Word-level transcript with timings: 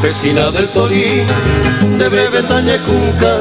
Campesina 0.00 0.50
del 0.50 0.66
Torí, 0.70 1.20
de 1.98 2.08
breve 2.08 2.42
talle 2.44 2.78
cunca, 2.86 3.36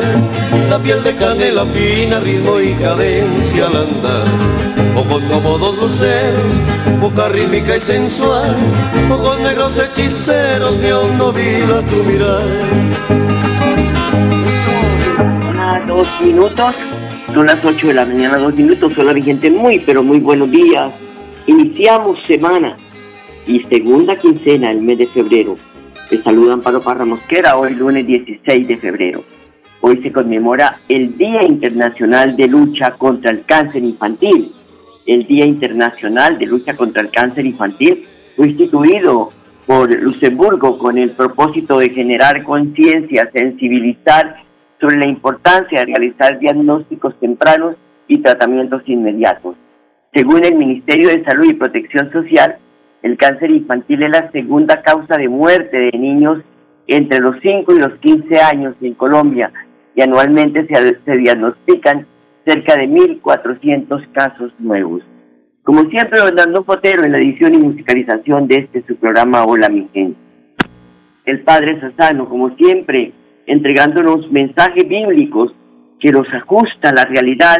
la 0.69 0.77
piel 0.77 1.01
de 1.03 1.15
canela 1.15 1.65
fina, 1.65 2.19
ritmo 2.19 2.59
y 2.59 2.73
cadencia 2.73 3.67
al 3.67 3.77
andar. 3.77 4.25
Ojos 4.93 5.23
como 5.23 5.57
dos 5.57 5.77
luceros, 5.77 6.99
boca 6.99 7.29
rítmica 7.29 7.77
y 7.77 7.79
sensual, 7.79 8.57
ojos 9.09 9.39
negros 9.39 9.79
hechiceros, 9.79 10.77
mi 10.79 10.91
hondo 10.91 11.31
vila 11.31 11.81
tu 11.87 12.03
mirar. 12.03 12.43
dos 15.87 16.07
minutos. 16.21 16.75
Son 17.33 17.45
las 17.45 17.63
8 17.63 17.87
de 17.87 17.93
la 17.93 18.05
mañana, 18.05 18.37
dos 18.37 18.53
minutos. 18.53 18.97
Hola, 18.97 19.13
mi 19.13 19.21
gente, 19.21 19.49
muy, 19.49 19.79
pero 19.79 20.03
muy 20.03 20.19
buenos 20.19 20.51
días. 20.51 20.91
Iniciamos 21.47 22.19
semana 22.27 22.75
y 23.47 23.61
segunda 23.61 24.17
quincena 24.17 24.67
del 24.67 24.81
mes 24.81 24.97
de 24.97 25.07
febrero. 25.07 25.68
Les 26.09 26.23
saludan 26.23 26.61
Pablo 26.61 26.81
Parra 26.81 27.05
Mosquera, 27.05 27.55
hoy 27.55 27.75
lunes 27.75 28.07
16 28.07 28.67
de 28.67 28.77
febrero. 28.77 29.19
Hoy 29.81 30.01
se 30.01 30.11
conmemora 30.11 30.79
el 30.89 31.15
Día 31.15 31.43
Internacional 31.43 32.35
de 32.35 32.47
Lucha 32.47 32.95
contra 32.97 33.29
el 33.29 33.45
Cáncer 33.45 33.83
Infantil. 33.83 34.51
El 35.05 35.27
Día 35.27 35.45
Internacional 35.45 36.39
de 36.39 36.47
Lucha 36.47 36.75
contra 36.75 37.03
el 37.03 37.11
Cáncer 37.11 37.45
Infantil 37.45 38.07
fue 38.35 38.47
instituido 38.47 39.31
por 39.67 39.93
Luxemburgo 40.01 40.79
con 40.79 40.97
el 40.97 41.11
propósito 41.11 41.77
de 41.77 41.91
generar 41.91 42.41
conciencia, 42.41 43.29
sensibilizar 43.31 44.37
sobre 44.81 44.97
la 44.97 45.07
importancia 45.07 45.81
de 45.81 45.85
realizar 45.85 46.39
diagnósticos 46.39 47.19
tempranos 47.19 47.75
y 48.07 48.17
tratamientos 48.17 48.81
inmediatos. 48.87 49.57
Según 50.11 50.43
el 50.43 50.55
Ministerio 50.55 51.09
de 51.09 51.23
Salud 51.23 51.51
y 51.51 51.53
Protección 51.53 52.11
Social, 52.11 52.57
el 53.01 53.17
cáncer 53.17 53.51
infantil 53.51 54.03
es 54.03 54.09
la 54.09 54.31
segunda 54.31 54.81
causa 54.81 55.17
de 55.17 55.29
muerte 55.29 55.77
de 55.77 55.97
niños 55.97 56.39
entre 56.87 57.19
los 57.19 57.35
5 57.41 57.73
y 57.73 57.79
los 57.79 57.93
15 57.99 58.39
años 58.39 58.75
en 58.81 58.93
Colombia 58.93 59.51
y 59.95 60.01
anualmente 60.01 60.65
se, 60.67 60.97
se 61.05 61.17
diagnostican 61.17 62.05
cerca 62.45 62.75
de 62.75 62.87
1.400 62.87 64.11
casos 64.11 64.51
nuevos. 64.59 65.03
Como 65.63 65.81
siempre, 65.89 66.19
Hernando 66.19 66.63
Fotero 66.63 67.03
en 67.03 67.11
la 67.11 67.19
edición 67.19 67.53
y 67.53 67.59
musicalización 67.59 68.47
de 68.47 68.55
este 68.55 68.83
su 68.87 68.95
programa 68.95 69.43
Hola 69.43 69.69
mi 69.69 69.87
gente. 69.93 70.17
El 71.25 71.41
Padre 71.41 71.79
Sassano, 71.79 72.27
como 72.27 72.55
siempre, 72.55 73.13
entregándonos 73.45 74.31
mensajes 74.31 74.87
bíblicos 74.87 75.53
que 75.99 76.11
los 76.11 76.27
ajusta 76.33 76.89
a 76.89 76.93
la 76.93 77.05
realidad 77.05 77.57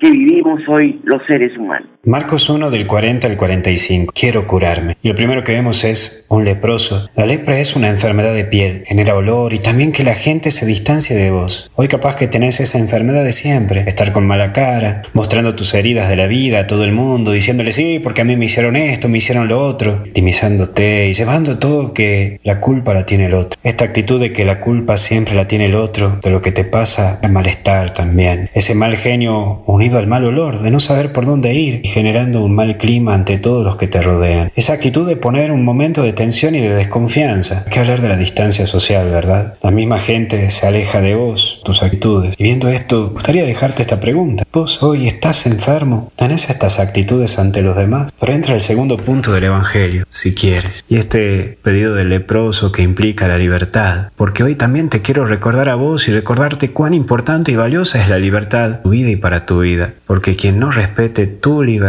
que 0.00 0.10
vivimos 0.10 0.60
hoy 0.68 1.00
los 1.04 1.24
seres 1.26 1.56
humanos. 1.56 1.88
Marcos 2.04 2.50
1 2.50 2.72
del 2.72 2.88
40 2.88 3.28
al 3.28 3.36
45. 3.36 4.12
Quiero 4.12 4.48
curarme. 4.48 4.96
Y 5.02 5.08
lo 5.08 5.14
primero 5.14 5.44
que 5.44 5.52
vemos 5.52 5.84
es 5.84 6.26
un 6.28 6.44
leproso. 6.44 7.08
La 7.14 7.26
lepra 7.26 7.60
es 7.60 7.76
una 7.76 7.90
enfermedad 7.90 8.34
de 8.34 8.42
piel, 8.42 8.82
genera 8.86 9.14
olor 9.14 9.52
y 9.52 9.60
también 9.60 9.92
que 9.92 10.02
la 10.02 10.16
gente 10.16 10.50
se 10.50 10.66
distancie 10.66 11.14
de 11.14 11.30
vos. 11.30 11.70
Hoy 11.76 11.86
capaz 11.86 12.16
que 12.16 12.26
tenés 12.26 12.58
esa 12.58 12.78
enfermedad 12.78 13.22
de 13.22 13.30
siempre, 13.30 13.84
estar 13.86 14.10
con 14.10 14.26
mala 14.26 14.52
cara, 14.52 15.02
mostrando 15.12 15.54
tus 15.54 15.74
heridas 15.74 16.08
de 16.08 16.16
la 16.16 16.26
vida 16.26 16.58
a 16.58 16.66
todo 16.66 16.82
el 16.82 16.90
mundo, 16.90 17.30
diciéndole 17.30 17.70
sí, 17.70 18.00
porque 18.02 18.22
a 18.22 18.24
mí 18.24 18.34
me 18.34 18.46
hicieron 18.46 18.74
esto, 18.74 19.08
me 19.08 19.18
hicieron 19.18 19.46
lo 19.46 19.64
otro, 19.64 20.00
victimizándote 20.02 21.06
y 21.06 21.12
llevando 21.12 21.60
todo 21.60 21.94
que 21.94 22.40
la 22.42 22.58
culpa 22.58 22.94
la 22.94 23.06
tiene 23.06 23.26
el 23.26 23.34
otro. 23.34 23.60
Esta 23.62 23.84
actitud 23.84 24.18
de 24.18 24.32
que 24.32 24.44
la 24.44 24.58
culpa 24.58 24.96
siempre 24.96 25.36
la 25.36 25.46
tiene 25.46 25.66
el 25.66 25.76
otro, 25.76 26.18
de 26.20 26.30
lo 26.30 26.42
que 26.42 26.50
te 26.50 26.64
pasa, 26.64 27.20
el 27.22 27.30
malestar 27.30 27.94
también. 27.94 28.50
Ese 28.54 28.74
mal 28.74 28.96
genio 28.96 29.62
unido 29.66 29.98
al 29.98 30.08
mal 30.08 30.24
olor, 30.24 30.62
de 30.62 30.72
no 30.72 30.80
saber 30.80 31.12
por 31.12 31.26
dónde 31.26 31.54
ir 31.54 31.91
generando 31.92 32.42
un 32.42 32.54
mal 32.54 32.78
clima 32.78 33.14
ante 33.14 33.38
todos 33.38 33.64
los 33.64 33.76
que 33.76 33.86
te 33.86 34.02
rodean. 34.02 34.50
Esa 34.56 34.72
actitud 34.72 35.06
de 35.06 35.16
poner 35.16 35.52
un 35.52 35.64
momento 35.64 36.02
de 36.02 36.12
tensión 36.12 36.54
y 36.54 36.60
de 36.60 36.74
desconfianza. 36.74 37.64
Hay 37.66 37.70
que 37.70 37.78
hablar 37.78 38.00
de 38.00 38.08
la 38.08 38.16
distancia 38.16 38.66
social, 38.66 39.10
¿verdad? 39.10 39.54
La 39.62 39.70
misma 39.70 39.98
gente 39.98 40.50
se 40.50 40.66
aleja 40.66 41.00
de 41.00 41.14
vos, 41.14 41.60
tus 41.64 41.82
actitudes. 41.82 42.34
Y 42.38 42.44
viendo 42.44 42.68
esto, 42.68 43.10
gustaría 43.10 43.44
dejarte 43.44 43.82
esta 43.82 44.00
pregunta. 44.00 44.44
¿Vos 44.52 44.82
hoy 44.82 45.06
estás 45.06 45.46
enfermo? 45.46 46.10
¿Tenés 46.16 46.48
estas 46.48 46.78
actitudes 46.78 47.38
ante 47.38 47.62
los 47.62 47.76
demás? 47.76 48.12
Pero 48.18 48.32
entra 48.32 48.54
el 48.54 48.60
segundo 48.62 48.96
punto 48.96 49.32
del 49.32 49.44
Evangelio, 49.44 50.06
si 50.08 50.34
quieres. 50.34 50.84
Y 50.88 50.96
este 50.96 51.58
pedido 51.62 51.94
del 51.94 52.08
leproso 52.08 52.72
que 52.72 52.82
implica 52.82 53.28
la 53.28 53.38
libertad. 53.38 54.10
Porque 54.16 54.42
hoy 54.42 54.54
también 54.54 54.88
te 54.88 55.02
quiero 55.02 55.26
recordar 55.26 55.68
a 55.68 55.74
vos 55.74 56.08
y 56.08 56.12
recordarte 56.12 56.70
cuán 56.70 56.94
importante 56.94 57.52
y 57.52 57.56
valiosa 57.56 58.00
es 58.00 58.08
la 58.08 58.18
libertad, 58.18 58.80
tu 58.82 58.90
vida 58.90 59.10
y 59.10 59.16
para 59.16 59.46
tu 59.46 59.60
vida. 59.60 59.94
Porque 60.06 60.36
quien 60.36 60.58
no 60.58 60.70
respete 60.70 61.26
tu 61.26 61.62
libertad, 61.62 61.81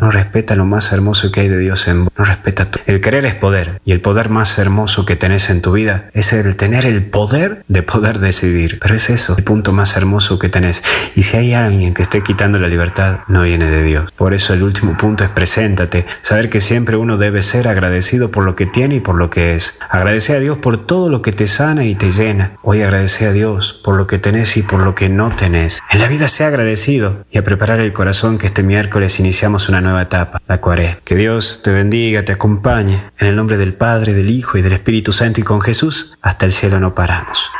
no 0.00 0.10
respeta 0.10 0.56
lo 0.56 0.64
más 0.64 0.92
hermoso 0.92 1.30
que 1.30 1.40
hay 1.40 1.48
de 1.48 1.58
Dios 1.58 1.86
en 1.88 2.04
vos, 2.04 2.12
no 2.16 2.24
respeta 2.24 2.66
tu... 2.66 2.80
El 2.86 3.00
querer 3.00 3.24
es 3.24 3.34
poder, 3.34 3.80
y 3.84 3.92
el 3.92 4.00
poder 4.00 4.28
más 4.28 4.58
hermoso 4.58 5.06
que 5.06 5.16
tenés 5.16 5.50
en 5.50 5.62
tu 5.62 5.72
vida 5.72 6.10
es 6.14 6.32
el 6.32 6.56
tener 6.56 6.86
el 6.86 7.04
poder 7.04 7.64
de 7.68 7.82
poder 7.82 8.18
decidir. 8.18 8.78
Pero 8.80 8.94
es 8.94 9.10
eso, 9.10 9.34
el 9.36 9.44
punto 9.44 9.72
más 9.72 9.96
hermoso 9.96 10.38
que 10.38 10.48
tenés. 10.48 10.82
Y 11.14 11.22
si 11.22 11.36
hay 11.36 11.54
alguien 11.54 11.94
que 11.94 12.02
esté 12.02 12.22
quitando 12.22 12.58
la 12.58 12.68
libertad, 12.68 13.20
no 13.28 13.42
viene 13.42 13.70
de 13.70 13.82
Dios. 13.82 14.10
Por 14.12 14.34
eso 14.34 14.52
el 14.52 14.62
último 14.62 14.96
punto 14.96 15.24
es 15.24 15.30
preséntate, 15.30 16.06
saber 16.20 16.50
que 16.50 16.60
siempre 16.60 16.96
uno 16.96 17.16
debe 17.16 17.42
ser 17.42 17.68
agradecido 17.68 18.30
por 18.30 18.44
lo 18.44 18.56
que 18.56 18.66
tiene 18.66 18.96
y 18.96 19.00
por 19.00 19.14
lo 19.16 19.30
que 19.30 19.54
es. 19.54 19.78
Agradece 19.88 20.34
a 20.34 20.40
Dios 20.40 20.58
por 20.58 20.86
todo 20.86 21.08
lo 21.08 21.22
que 21.22 21.32
te 21.32 21.46
sana 21.46 21.84
y 21.84 21.94
te 21.94 22.10
llena. 22.10 22.52
Hoy 22.62 22.82
agradece 22.82 23.26
a 23.26 23.32
Dios 23.32 23.80
por 23.84 23.96
lo 23.96 24.06
que 24.06 24.18
tenés 24.18 24.56
y 24.56 24.62
por 24.62 24.82
lo 24.82 24.94
que 24.94 25.08
no 25.08 25.34
tenés. 25.34 25.80
En 25.90 26.00
la 26.00 26.08
vida 26.08 26.28
sea 26.28 26.48
agradecido 26.48 27.24
y 27.30 27.38
a 27.38 27.44
preparar 27.44 27.80
el 27.80 27.92
corazón 27.92 28.38
que 28.38 28.46
este 28.46 28.62
miércoles 28.62 29.20
iniciamos 29.36 29.68
una 29.68 29.82
nueva 29.82 30.00
etapa, 30.00 30.38
la 30.48 30.62
cuaresma. 30.62 31.02
Que 31.04 31.14
Dios 31.14 31.60
te 31.62 31.70
bendiga, 31.70 32.24
te 32.24 32.32
acompañe. 32.32 32.94
En 33.20 33.28
el 33.28 33.36
nombre 33.36 33.58
del 33.58 33.74
Padre, 33.74 34.14
del 34.14 34.30
Hijo 34.30 34.56
y 34.56 34.62
del 34.62 34.72
Espíritu 34.72 35.12
Santo 35.12 35.42
y 35.42 35.44
con 35.44 35.60
Jesús, 35.60 36.16
hasta 36.22 36.46
el 36.46 36.52
cielo 36.52 36.80
no 36.80 36.94
paramos. 36.94 37.52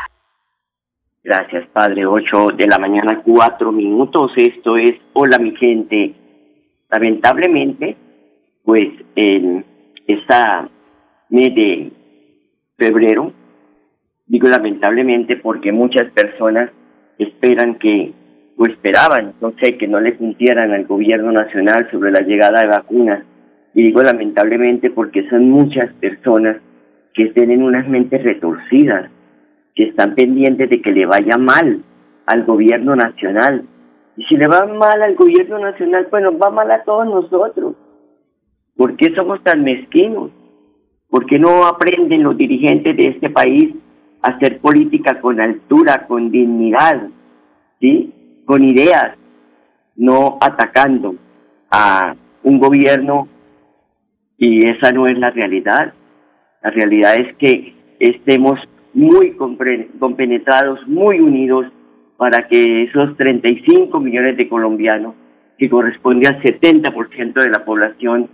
Gracias, 1.23 1.69
Padre. 1.75 2.07
8 2.07 2.53
de 2.57 2.67
la 2.67 2.79
mañana, 2.79 3.21
4 3.23 3.73
minutos. 3.73 4.33
Esto 4.37 4.79
es 4.79 4.93
Hola, 5.13 5.39
mi 5.39 5.55
gente. 5.55 6.15
Lamentablemente, 6.91 7.95
pues 8.65 8.89
en 9.15 9.63
esta 10.07 10.71
mes 11.29 11.55
de 11.55 11.93
febrero, 12.79 13.35
digo 14.25 14.49
lamentablemente 14.49 15.37
porque 15.37 15.73
muchas 15.73 16.11
personas 16.13 16.71
esperan 17.19 17.75
que, 17.75 18.15
o 18.57 18.67
esperaban, 18.67 19.35
no 19.41 19.53
sé, 19.63 19.77
que 19.77 19.87
no 19.87 20.01
le 20.01 20.17
cumplieran 20.17 20.73
al 20.73 20.87
gobierno 20.87 21.33
nacional 21.33 21.89
sobre 21.91 22.11
la 22.11 22.21
llegada 22.21 22.63
de 22.63 22.69
vacunas. 22.69 23.25
Y 23.75 23.83
digo 23.83 24.03
lamentablemente 24.03 24.91
porque 24.91 25.29
son 25.29 25.51
muchas 25.51 25.93
personas 25.95 26.57
que 27.13 27.27
tienen 27.27 27.63
unas 27.63 27.89
mentes 27.89 28.23
retorcidas, 28.23 29.11
que 29.75 29.85
están 29.85 30.15
pendientes 30.15 30.71
de 30.71 30.81
que 30.81 30.93
le 30.93 31.07
vaya 31.07 31.37
mal 31.37 31.83
al 32.27 32.45
gobierno 32.45 32.97
nacional. 32.97 33.65
Y 34.17 34.25
si 34.25 34.37
le 34.37 34.49
va 34.49 34.67
mal 34.67 35.03
al 35.03 35.15
gobierno 35.15 35.59
nacional, 35.59 36.07
pues 36.11 36.23
nos 36.23 36.35
va 36.35 36.51
mal 36.51 36.71
a 36.71 36.83
todos 36.85 37.07
nosotros. 37.07 37.75
¿Por 38.77 38.97
qué 38.97 39.15
somos 39.15 39.43
tan 39.43 39.63
mezquinos? 39.63 40.31
¿Por 41.11 41.27
qué 41.27 41.39
no 41.39 41.67
aprenden 41.67 42.23
los 42.23 42.37
dirigentes 42.37 42.97
de 42.97 43.05
este 43.05 43.31
país 43.31 43.75
hacer 44.23 44.59
política 44.59 45.21
con 45.21 45.41
altura, 45.41 46.07
con 46.09 46.31
dignidad, 46.31 47.09
¿sí? 47.81 48.13
Con 48.47 48.65
ideas, 48.65 49.19
no 49.97 50.39
atacando 50.41 51.17
a 51.71 52.17
un 52.43 52.59
gobierno 52.59 53.29
y 54.39 54.65
esa 54.67 54.93
no 54.93 55.07
es 55.07 55.19
la 55.19 55.31
realidad. 55.31 55.93
La 56.63 56.71
realidad 56.71 57.17
es 57.17 57.37
que 57.37 57.75
estemos 57.99 58.59
muy 58.95 59.37
compenetrados, 59.99 60.87
muy 60.87 61.21
unidos 61.21 61.67
para 62.17 62.49
que 62.49 62.85
esos 62.85 63.17
35 63.17 64.01
millones 64.01 64.37
de 64.37 64.49
colombianos, 64.49 65.15
que 65.59 65.69
corresponde 65.69 66.29
al 66.29 66.41
70% 66.43 67.35
de 67.35 67.51
la 67.51 67.65
población, 67.65 68.31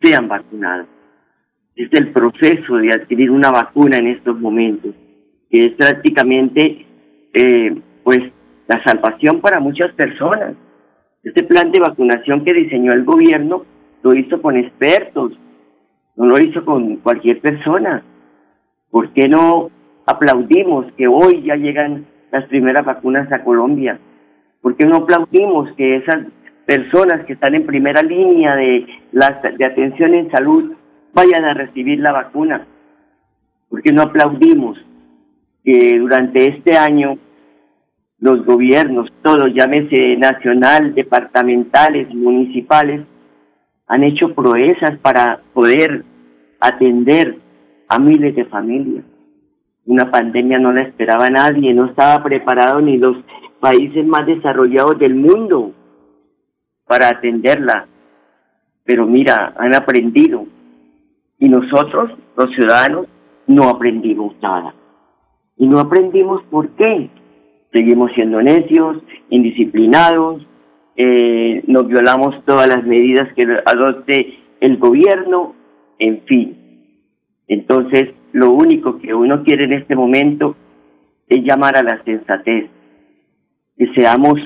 sean 0.00 0.28
vacunados. 0.28 0.86
Es 1.76 1.88
el 1.92 2.12
proceso 2.12 2.76
de 2.76 2.92
adquirir 2.92 3.30
una 3.30 3.50
vacuna 3.50 3.98
en 3.98 4.08
estos 4.08 4.38
momentos, 4.40 4.94
que 5.50 5.66
es 5.66 5.70
prácticamente 5.70 6.86
eh, 7.32 7.80
pues 8.02 8.18
la 8.72 8.82
salvación 8.84 9.40
para 9.40 9.60
muchas 9.60 9.92
personas. 9.92 10.54
Este 11.22 11.44
plan 11.44 11.70
de 11.70 11.80
vacunación 11.80 12.44
que 12.44 12.54
diseñó 12.54 12.92
el 12.92 13.04
gobierno 13.04 13.64
lo 14.02 14.14
hizo 14.14 14.40
con 14.40 14.56
expertos, 14.56 15.32
no 16.16 16.26
lo 16.26 16.38
hizo 16.42 16.64
con 16.64 16.96
cualquier 16.96 17.40
persona. 17.40 18.02
¿Por 18.90 19.12
qué 19.12 19.28
no 19.28 19.70
aplaudimos 20.06 20.86
que 20.96 21.06
hoy 21.06 21.42
ya 21.42 21.56
llegan 21.56 22.06
las 22.30 22.46
primeras 22.46 22.84
vacunas 22.84 23.30
a 23.30 23.44
Colombia? 23.44 23.98
¿Por 24.60 24.76
qué 24.76 24.86
no 24.86 24.96
aplaudimos 24.96 25.70
que 25.76 25.96
esas 25.96 26.26
personas 26.66 27.24
que 27.26 27.34
están 27.34 27.54
en 27.54 27.66
primera 27.66 28.02
línea 28.02 28.56
de, 28.56 28.86
de 29.12 29.66
atención 29.66 30.14
en 30.14 30.30
salud 30.30 30.72
vayan 31.14 31.44
a 31.44 31.54
recibir 31.54 32.00
la 32.00 32.12
vacuna? 32.12 32.66
¿Por 33.68 33.82
qué 33.82 33.92
no 33.92 34.02
aplaudimos 34.02 34.78
que 35.64 35.98
durante 35.98 36.48
este 36.48 36.76
año 36.76 37.18
los 38.22 38.46
gobiernos, 38.46 39.08
todos, 39.20 39.52
llámese 39.52 40.16
nacional, 40.16 40.94
departamentales, 40.94 42.08
municipales, 42.14 43.04
han 43.88 44.04
hecho 44.04 44.32
proezas 44.32 44.96
para 44.98 45.40
poder 45.52 46.04
atender 46.60 47.36
a 47.88 47.98
miles 47.98 48.36
de 48.36 48.44
familias. 48.44 49.04
Una 49.86 50.08
pandemia 50.08 50.60
no 50.60 50.72
la 50.72 50.82
esperaba 50.82 51.28
nadie, 51.30 51.74
no 51.74 51.86
estaba 51.86 52.22
preparado 52.22 52.80
ni 52.80 52.96
los 52.96 53.16
países 53.58 54.06
más 54.06 54.24
desarrollados 54.24 55.00
del 55.00 55.16
mundo 55.16 55.72
para 56.86 57.08
atenderla. 57.08 57.88
Pero 58.84 59.04
mira, 59.04 59.52
han 59.58 59.74
aprendido. 59.74 60.46
Y 61.40 61.48
nosotros, 61.48 62.12
los 62.36 62.54
ciudadanos, 62.54 63.08
no 63.48 63.68
aprendimos 63.68 64.36
nada. 64.40 64.72
Y 65.56 65.66
no 65.66 65.80
aprendimos 65.80 66.44
por 66.44 66.68
qué. 66.76 67.10
Seguimos 67.72 68.12
siendo 68.12 68.42
necios, 68.42 68.98
indisciplinados, 69.30 70.46
eh, 70.96 71.62
nos 71.66 71.86
violamos 71.86 72.44
todas 72.44 72.68
las 72.68 72.84
medidas 72.84 73.32
que 73.34 73.44
adopte 73.64 74.38
el 74.60 74.76
gobierno, 74.76 75.54
en 75.98 76.20
fin. 76.22 76.56
Entonces, 77.48 78.10
lo 78.32 78.50
único 78.50 78.98
que 78.98 79.14
uno 79.14 79.42
quiere 79.42 79.64
en 79.64 79.72
este 79.72 79.96
momento 79.96 80.54
es 81.28 81.42
llamar 81.44 81.76
a 81.76 81.82
la 81.82 82.02
sensatez, 82.04 82.68
que 83.76 83.86
seamos 83.94 84.38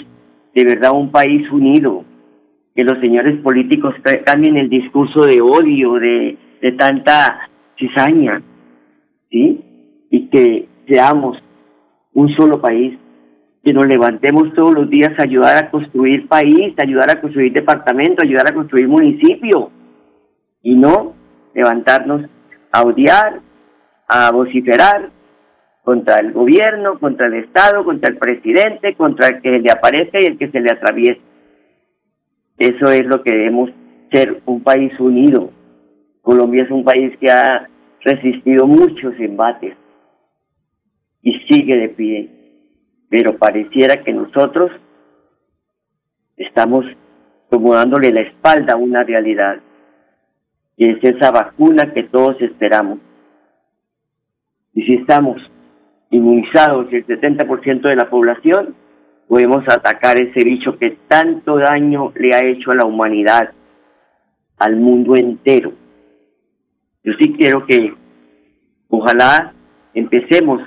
de 0.55 0.64
verdad 0.64 0.93
un 0.93 1.11
país 1.11 1.50
unido, 1.50 2.05
que 2.75 2.84
los 2.84 2.99
señores 3.00 3.40
políticos 3.43 3.94
cambien 4.25 4.56
el 4.56 4.69
discurso 4.69 5.22
de 5.22 5.40
odio, 5.40 5.94
de, 5.94 6.37
de 6.61 6.72
tanta 6.72 7.49
cizaña, 7.79 8.43
¿sí? 9.31 9.61
Y 10.11 10.29
que 10.29 10.69
seamos 10.87 11.38
un 12.14 12.29
solo 12.37 12.61
país, 12.61 12.96
que 13.66 13.72
nos 13.72 13.88
levantemos 13.88 14.54
todos 14.54 14.72
los 14.72 14.88
días 14.88 15.10
a 15.18 15.24
ayudar 15.24 15.56
a 15.56 15.70
construir 15.72 16.28
país, 16.28 16.72
a 16.78 16.84
ayudar 16.84 17.10
a 17.10 17.20
construir 17.20 17.52
departamento, 17.52 18.22
a 18.22 18.24
ayudar 18.24 18.48
a 18.48 18.54
construir 18.54 18.86
municipio, 18.86 19.72
y 20.62 20.76
no 20.76 21.16
levantarnos 21.52 22.30
a 22.70 22.82
odiar, 22.84 23.40
a 24.06 24.30
vociferar 24.30 25.10
contra 25.82 26.20
el 26.20 26.32
gobierno, 26.32 27.00
contra 27.00 27.26
el 27.26 27.34
Estado, 27.34 27.84
contra 27.84 28.08
el 28.08 28.18
presidente, 28.18 28.94
contra 28.94 29.30
el 29.30 29.42
que 29.42 29.58
le 29.58 29.72
aparece 29.72 30.19
y 30.20 30.26
el 30.26 30.38
que 30.38 30.48
se 30.52 30.60
le 30.60 30.70
atraviesa. 30.70 31.20
Eso 32.58 32.92
es 32.92 33.04
lo 33.04 33.24
que 33.24 33.34
debemos 33.34 33.70
ser, 34.12 34.42
un 34.46 34.62
país 34.62 34.92
unido. 35.00 35.50
Colombia 36.22 36.62
es 36.62 36.70
un 36.70 36.84
país 36.84 37.19
que 37.19 37.32
ha 37.32 37.69
resistido 38.04 38.69
muchos 38.69 39.19
embates 39.19 39.76
y 41.20 41.32
sigue 41.48 41.76
de 41.76 41.88
pie, 41.88 42.35
pero 43.08 43.37
pareciera 43.37 44.03
que 44.03 44.12
nosotros 44.12 44.70
estamos 46.37 46.85
como 47.49 47.75
dándole 47.75 48.11
la 48.12 48.23
espalda 48.23 48.75
a 48.75 48.76
una 48.76 49.05
realidad 49.05 49.61
que 50.76 50.91
es 50.91 50.99
esa 51.03 51.31
vacuna 51.31 51.93
que 51.94 52.05
todos 52.05 52.41
esperamos. 52.43 52.99
Y 54.75 54.82
si 54.82 54.94
estamos 54.94 55.41
inmunizados 56.11 56.93
el 56.93 57.06
70% 57.06 57.88
de 57.88 57.97
la 57.97 58.11
población, 58.11 58.75
podemos 59.26 59.64
atacar 59.69 60.19
ese 60.19 60.44
bicho 60.44 60.79
que 60.79 60.99
tanto 61.08 61.56
daño 61.56 62.12
le 62.14 62.35
ha 62.35 62.44
hecho 62.44 62.73
a 62.73 62.75
la 62.75 62.85
humanidad, 62.85 63.53
al 64.58 64.76
mundo 64.76 65.17
entero. 65.17 65.73
Yo 67.03 67.12
sí 67.19 67.35
quiero 67.38 67.67
que 67.67 67.94
ojalá 68.88 69.55
empecemos 69.94 70.61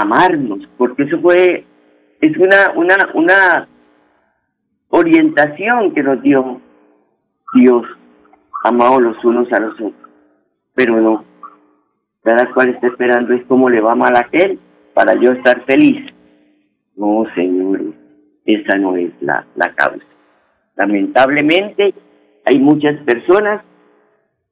amarnos, 0.00 0.60
porque 0.76 1.04
eso 1.04 1.20
fue, 1.20 1.64
es 2.20 2.36
una, 2.36 2.72
una, 2.74 2.96
una 3.14 3.68
orientación 4.88 5.92
que 5.94 6.02
nos 6.02 6.22
dio 6.22 6.60
Dios 7.54 7.86
amados 8.64 9.02
los 9.02 9.24
unos 9.24 9.52
a 9.52 9.60
los 9.60 9.74
otros. 9.74 10.10
Pero 10.74 11.00
no, 11.00 11.24
cada 12.22 12.52
cual 12.52 12.70
está 12.70 12.88
esperando 12.88 13.34
es 13.34 13.44
cómo 13.46 13.68
le 13.68 13.80
va 13.80 13.94
mal 13.94 14.16
a 14.16 14.20
aquel 14.20 14.58
para 14.94 15.14
yo 15.14 15.32
estar 15.32 15.64
feliz. 15.64 16.12
No, 16.96 17.24
señores, 17.34 17.94
esa 18.44 18.78
no 18.78 18.96
es 18.96 19.10
la, 19.20 19.46
la 19.56 19.74
causa. 19.74 20.04
Lamentablemente 20.76 21.94
hay 22.44 22.58
muchas 22.58 23.00
personas 23.04 23.62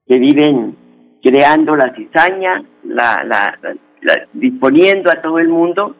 que 0.06 0.18
viven 0.18 0.76
creando 1.22 1.76
la 1.76 1.94
cizaña, 1.94 2.64
la, 2.84 3.24
la, 3.24 3.58
la, 3.62 3.76
disponiendo 4.32 5.10
a 5.10 5.20
todo 5.22 5.38
el 5.38 5.48
mundo. 5.48 5.96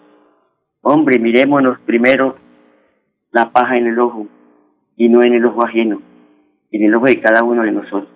Hombre, 0.83 1.19
mirémonos 1.19 1.79
primero 1.81 2.37
la 3.31 3.51
paja 3.51 3.77
en 3.77 3.87
el 3.87 3.99
ojo 3.99 4.27
y 4.97 5.09
no 5.09 5.23
en 5.23 5.35
el 5.35 5.45
ojo 5.45 5.65
ajeno 5.65 6.03
en 6.73 6.85
el 6.85 6.95
ojo 6.95 7.07
de 7.07 7.21
cada 7.21 7.45
uno 7.45 7.63
de 7.63 7.73
nosotros. 7.73 8.09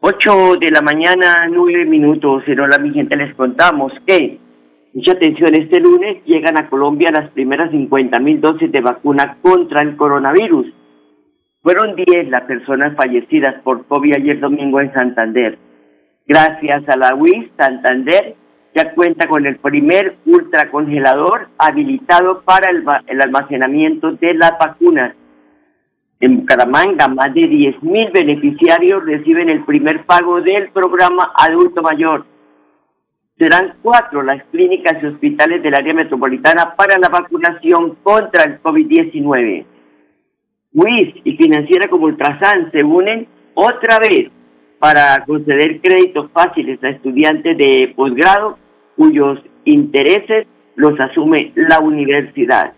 Ocho 0.00 0.56
de 0.58 0.70
la 0.70 0.80
mañana, 0.80 1.48
nueve 1.50 1.84
minutos, 1.84 2.42
en 2.46 2.58
Hola 2.58 2.78
mi 2.78 2.92
gente 2.92 3.16
les 3.16 3.34
contamos 3.34 3.92
que, 4.06 4.38
mucha 4.94 5.12
atención, 5.12 5.50
este 5.54 5.80
lunes 5.80 6.24
llegan 6.24 6.58
a 6.58 6.68
Colombia 6.68 7.10
las 7.12 7.30
primeras 7.30 7.70
50 7.70 8.18
mil 8.20 8.40
dosis 8.40 8.70
de 8.72 8.80
vacuna 8.80 9.38
contra 9.42 9.82
el 9.82 9.96
coronavirus. 9.96 10.66
Fueron 11.62 11.94
10 11.94 12.30
las 12.30 12.42
personas 12.42 12.96
fallecidas 12.96 13.62
por 13.62 13.86
COVID 13.86 14.16
ayer 14.16 14.40
domingo 14.40 14.80
en 14.80 14.92
Santander. 14.92 15.58
Gracias 16.32 16.88
a 16.88 16.96
la 16.96 17.14
UIS, 17.14 17.50
Santander 17.58 18.34
ya 18.74 18.94
cuenta 18.94 19.28
con 19.28 19.44
el 19.44 19.56
primer 19.58 20.16
ultracongelador 20.24 21.48
habilitado 21.58 22.40
para 22.40 22.70
el, 22.70 23.20
almacenamiento 23.20 24.12
de 24.12 24.32
las 24.32 24.52
vacunas 24.58 25.14
en 26.20 26.38
Bucaramanga, 26.38 27.08
más 27.08 27.34
de 27.34 27.42
10.000 27.42 28.12
beneficiarios 28.14 29.04
reciben 29.04 29.50
el 29.50 29.62
primer 29.66 30.06
pago 30.06 30.40
del 30.40 30.70
programa 30.70 31.32
Adulto 31.36 31.82
Mayor. 31.82 32.24
Serán 33.36 33.74
cuatro 33.82 34.22
las 34.22 34.42
clínicas 34.44 35.02
y 35.02 35.06
hospitales 35.08 35.62
del 35.62 35.74
área 35.74 35.92
metropolitana 35.92 36.74
para 36.76 36.96
la 36.96 37.10
vacunación 37.10 37.96
contra 38.02 38.44
el 38.44 38.62
COVID-19. 38.62 39.66
WIS 40.72 41.14
y 41.24 41.36
financiera 41.36 41.90
como 41.90 42.06
Ultrasan 42.06 42.72
se 42.72 42.82
unen 42.82 43.28
otra 43.54 43.98
vez 43.98 44.30
para 44.82 45.24
conceder 45.24 45.80
créditos 45.80 46.28
fáciles 46.32 46.82
a 46.82 46.88
estudiantes 46.88 47.56
de 47.56 47.92
posgrado 47.94 48.58
cuyos 48.96 49.38
intereses 49.64 50.48
los 50.74 50.98
asume 50.98 51.52
la 51.54 51.78
universidad. 51.78 52.72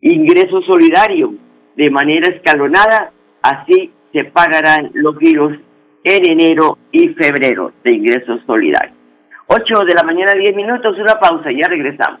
Ingreso 0.00 0.62
solidario 0.62 1.34
de 1.74 1.90
manera 1.90 2.32
escalonada, 2.32 3.10
así 3.42 3.90
se 4.12 4.22
pagarán 4.26 4.92
los 4.94 5.18
giros 5.18 5.58
en 6.04 6.30
enero 6.30 6.78
y 6.92 7.08
febrero 7.08 7.72
de 7.82 7.96
ingresos 7.96 8.40
solidarios. 8.46 8.96
8 9.48 9.80
de 9.84 9.94
la 9.94 10.04
mañana, 10.04 10.32
10 10.32 10.54
minutos, 10.54 10.96
una 10.96 11.18
pausa, 11.18 11.50
ya 11.50 11.66
regresamos. 11.66 12.20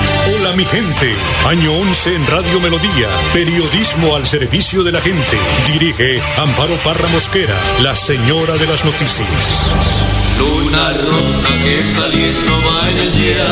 Mi 0.55 0.65
gente. 0.65 1.15
Año 1.47 1.71
11 1.71 2.15
en 2.15 2.27
Radio 2.27 2.59
Melodía. 2.59 3.07
Periodismo 3.31 4.15
al 4.17 4.25
servicio 4.25 4.83
de 4.83 4.91
la 4.91 4.99
gente. 4.99 5.37
Dirige 5.71 6.21
Amparo 6.37 6.75
Parra 6.83 7.07
Mosquera, 7.07 7.55
la 7.81 7.95
señora 7.95 8.55
de 8.57 8.67
las 8.67 8.83
noticias. 8.83 9.29
Luna 10.37 10.93
roja 10.93 11.63
que 11.63 11.85
saliendo 11.85 12.51
va 12.67 12.89
en 12.89 12.97
el 12.97 13.11
día. 13.13 13.47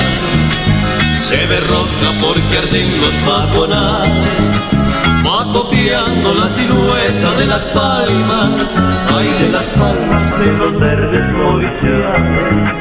Se 1.18 1.46
ve 1.46 1.60
roja 1.62 2.20
porque 2.20 2.58
arden 2.58 3.01
los 3.01 3.15
pajonales 3.15 4.70
va 5.25 5.51
copiando 5.53 6.34
la 6.34 6.50
silueta 6.50 7.34
de 7.38 7.46
las 7.46 7.65
palmas, 7.68 8.75
ay 9.15 9.27
de 9.44 9.50
las 9.50 9.65
palmas 9.68 10.39
de 10.39 10.53
los 10.53 10.79
verdes 10.79 11.34
horizontes, 11.34 12.74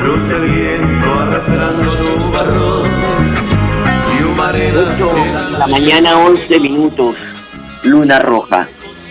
cruce 0.00 0.36
el 0.36 0.50
viento 0.50 1.14
arrastrando 1.20 1.94
y 1.94 2.22
humaredas. 2.22 3.13
8 4.54 5.14
de 5.52 5.58
la 5.58 5.66
mañana 5.66 6.16
11 6.16 6.60
minutos, 6.60 7.16
luna 7.82 8.20
roja, 8.20 8.68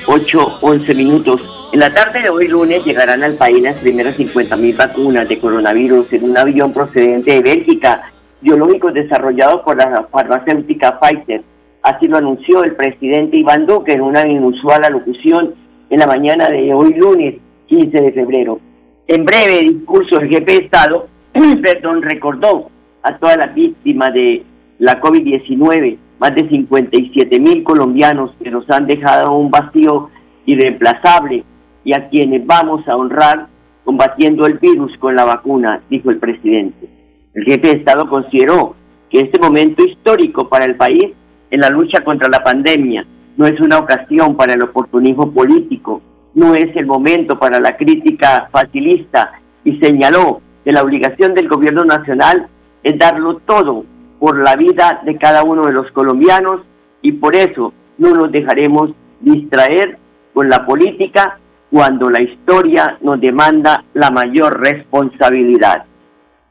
8, 0.07 0.59
11 0.61 0.95
minutos. 0.95 1.69
En 1.73 1.81
la 1.81 1.93
tarde 1.93 2.21
de 2.21 2.29
hoy 2.29 2.47
lunes 2.47 2.85
llegarán 2.85 3.23
al 3.23 3.35
país 3.35 3.61
las 3.61 3.77
primeras 3.81 4.17
50.000 4.17 4.77
vacunas 4.77 5.27
de 5.27 5.39
coronavirus 5.39 6.13
en 6.13 6.29
un 6.29 6.37
avión 6.37 6.71
procedente 6.71 7.33
de 7.33 7.41
Bélgica, 7.41 8.09
biológicos 8.39 8.93
desarrollados 8.93 9.63
por 9.63 9.75
la 9.75 10.07
farmacéutica 10.09 10.97
Pfizer 10.97 11.43
Así 11.81 12.07
lo 12.07 12.19
anunció 12.19 12.63
el 12.63 12.77
presidente 12.77 13.37
Iván 13.37 13.65
Duque 13.65 13.91
en 13.91 14.01
una 14.01 14.25
inusual 14.25 14.85
alocución 14.85 15.55
en 15.89 15.99
la 15.99 16.07
mañana 16.07 16.47
de 16.47 16.73
hoy 16.73 16.93
lunes 16.93 17.35
15 17.67 18.01
de 18.01 18.11
febrero. 18.13 18.61
En 19.09 19.25
breve 19.25 19.59
discurso, 19.63 20.21
el 20.21 20.29
jefe 20.29 20.45
de 20.45 20.57
Estado 20.65 21.07
perdón, 21.61 22.01
recordó 22.01 22.69
a 23.01 23.17
todas 23.17 23.35
las 23.35 23.53
víctimas 23.53 24.13
de 24.13 24.45
la 24.83 24.99
COVID-19, 24.99 25.97
más 26.19 26.35
de 26.35 26.49
57 26.49 27.39
mil 27.39 27.63
colombianos 27.63 28.31
que 28.43 28.51
nos 28.51 28.69
han 28.69 28.85
dejado 28.85 29.31
un 29.31 29.49
vacío 29.49 30.09
irreemplazable 30.45 31.45
y 31.85 31.93
a 31.93 32.09
quienes 32.09 32.45
vamos 32.45 32.85
a 32.89 32.97
honrar 32.97 33.47
combatiendo 33.85 34.45
el 34.45 34.59
virus 34.59 34.91
con 34.97 35.15
la 35.15 35.23
vacuna, 35.23 35.81
dijo 35.89 36.09
el 36.09 36.17
presidente. 36.17 36.89
El 37.33 37.45
jefe 37.45 37.67
de 37.67 37.77
Estado 37.77 38.09
consideró 38.09 38.75
que 39.09 39.21
este 39.21 39.39
momento 39.39 39.85
histórico 39.85 40.49
para 40.49 40.65
el 40.65 40.75
país 40.75 41.13
en 41.49 41.61
la 41.61 41.69
lucha 41.69 42.03
contra 42.03 42.27
la 42.27 42.43
pandemia. 42.43 43.05
No 43.37 43.45
es 43.45 43.57
una 43.61 43.77
ocasión 43.77 44.35
para 44.35 44.53
el 44.53 44.63
oportunismo 44.63 45.31
político, 45.31 46.01
no 46.33 46.55
es 46.55 46.75
el 46.75 46.87
momento 46.87 47.39
para 47.39 47.61
la 47.61 47.77
crítica 47.77 48.49
facilista 48.51 49.31
y 49.63 49.77
señaló 49.77 50.41
que 50.65 50.73
la 50.73 50.83
obligación 50.83 51.33
del 51.35 51.47
gobierno 51.47 51.85
nacional 51.85 52.47
es 52.83 52.99
darlo 52.99 53.37
todo 53.45 53.85
por 54.23 54.41
la 54.41 54.55
vida 54.55 55.01
de 55.03 55.17
cada 55.17 55.43
uno 55.43 55.65
de 55.65 55.73
los 55.73 55.91
colombianos 55.91 56.61
y 57.01 57.11
por 57.11 57.35
eso 57.35 57.73
no 57.97 58.13
nos 58.13 58.31
dejaremos 58.31 58.91
distraer 59.19 59.97
con 60.33 60.47
la 60.47 60.65
política 60.65 61.39
cuando 61.69 62.09
la 62.09 62.23
historia 62.23 62.97
nos 63.01 63.19
demanda 63.19 63.83
la 63.93 64.11
mayor 64.11 64.61
responsabilidad. 64.61 65.83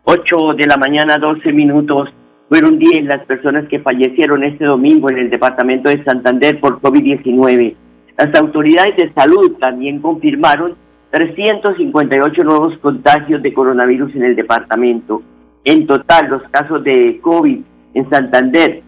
8 0.04 0.36
de 0.54 0.66
la 0.66 0.76
mañana, 0.76 1.16
12 1.16 1.50
minutos. 1.54 2.10
Fueron 2.50 2.78
10 2.78 3.06
las 3.06 3.24
personas 3.24 3.66
que 3.68 3.78
fallecieron 3.78 4.44
este 4.44 4.66
domingo 4.66 5.08
en 5.08 5.16
el 5.16 5.30
departamento 5.30 5.88
de 5.88 6.04
Santander 6.04 6.60
por 6.60 6.78
COVID-19. 6.78 7.74
Las 8.18 8.34
autoridades 8.38 8.98
de 8.98 9.10
salud 9.14 9.56
también 9.58 10.02
confirmaron 10.02 10.74
358 11.10 12.44
nuevos 12.44 12.76
contagios 12.80 13.40
de 13.42 13.54
coronavirus 13.54 14.14
en 14.14 14.24
el 14.24 14.36
departamento. 14.36 15.22
En 15.64 15.86
total, 15.86 16.28
los 16.28 16.42
casos 16.50 16.84
de 16.84 17.18
COVID 17.22 17.60
en 17.94 18.10
Santander 18.10 18.82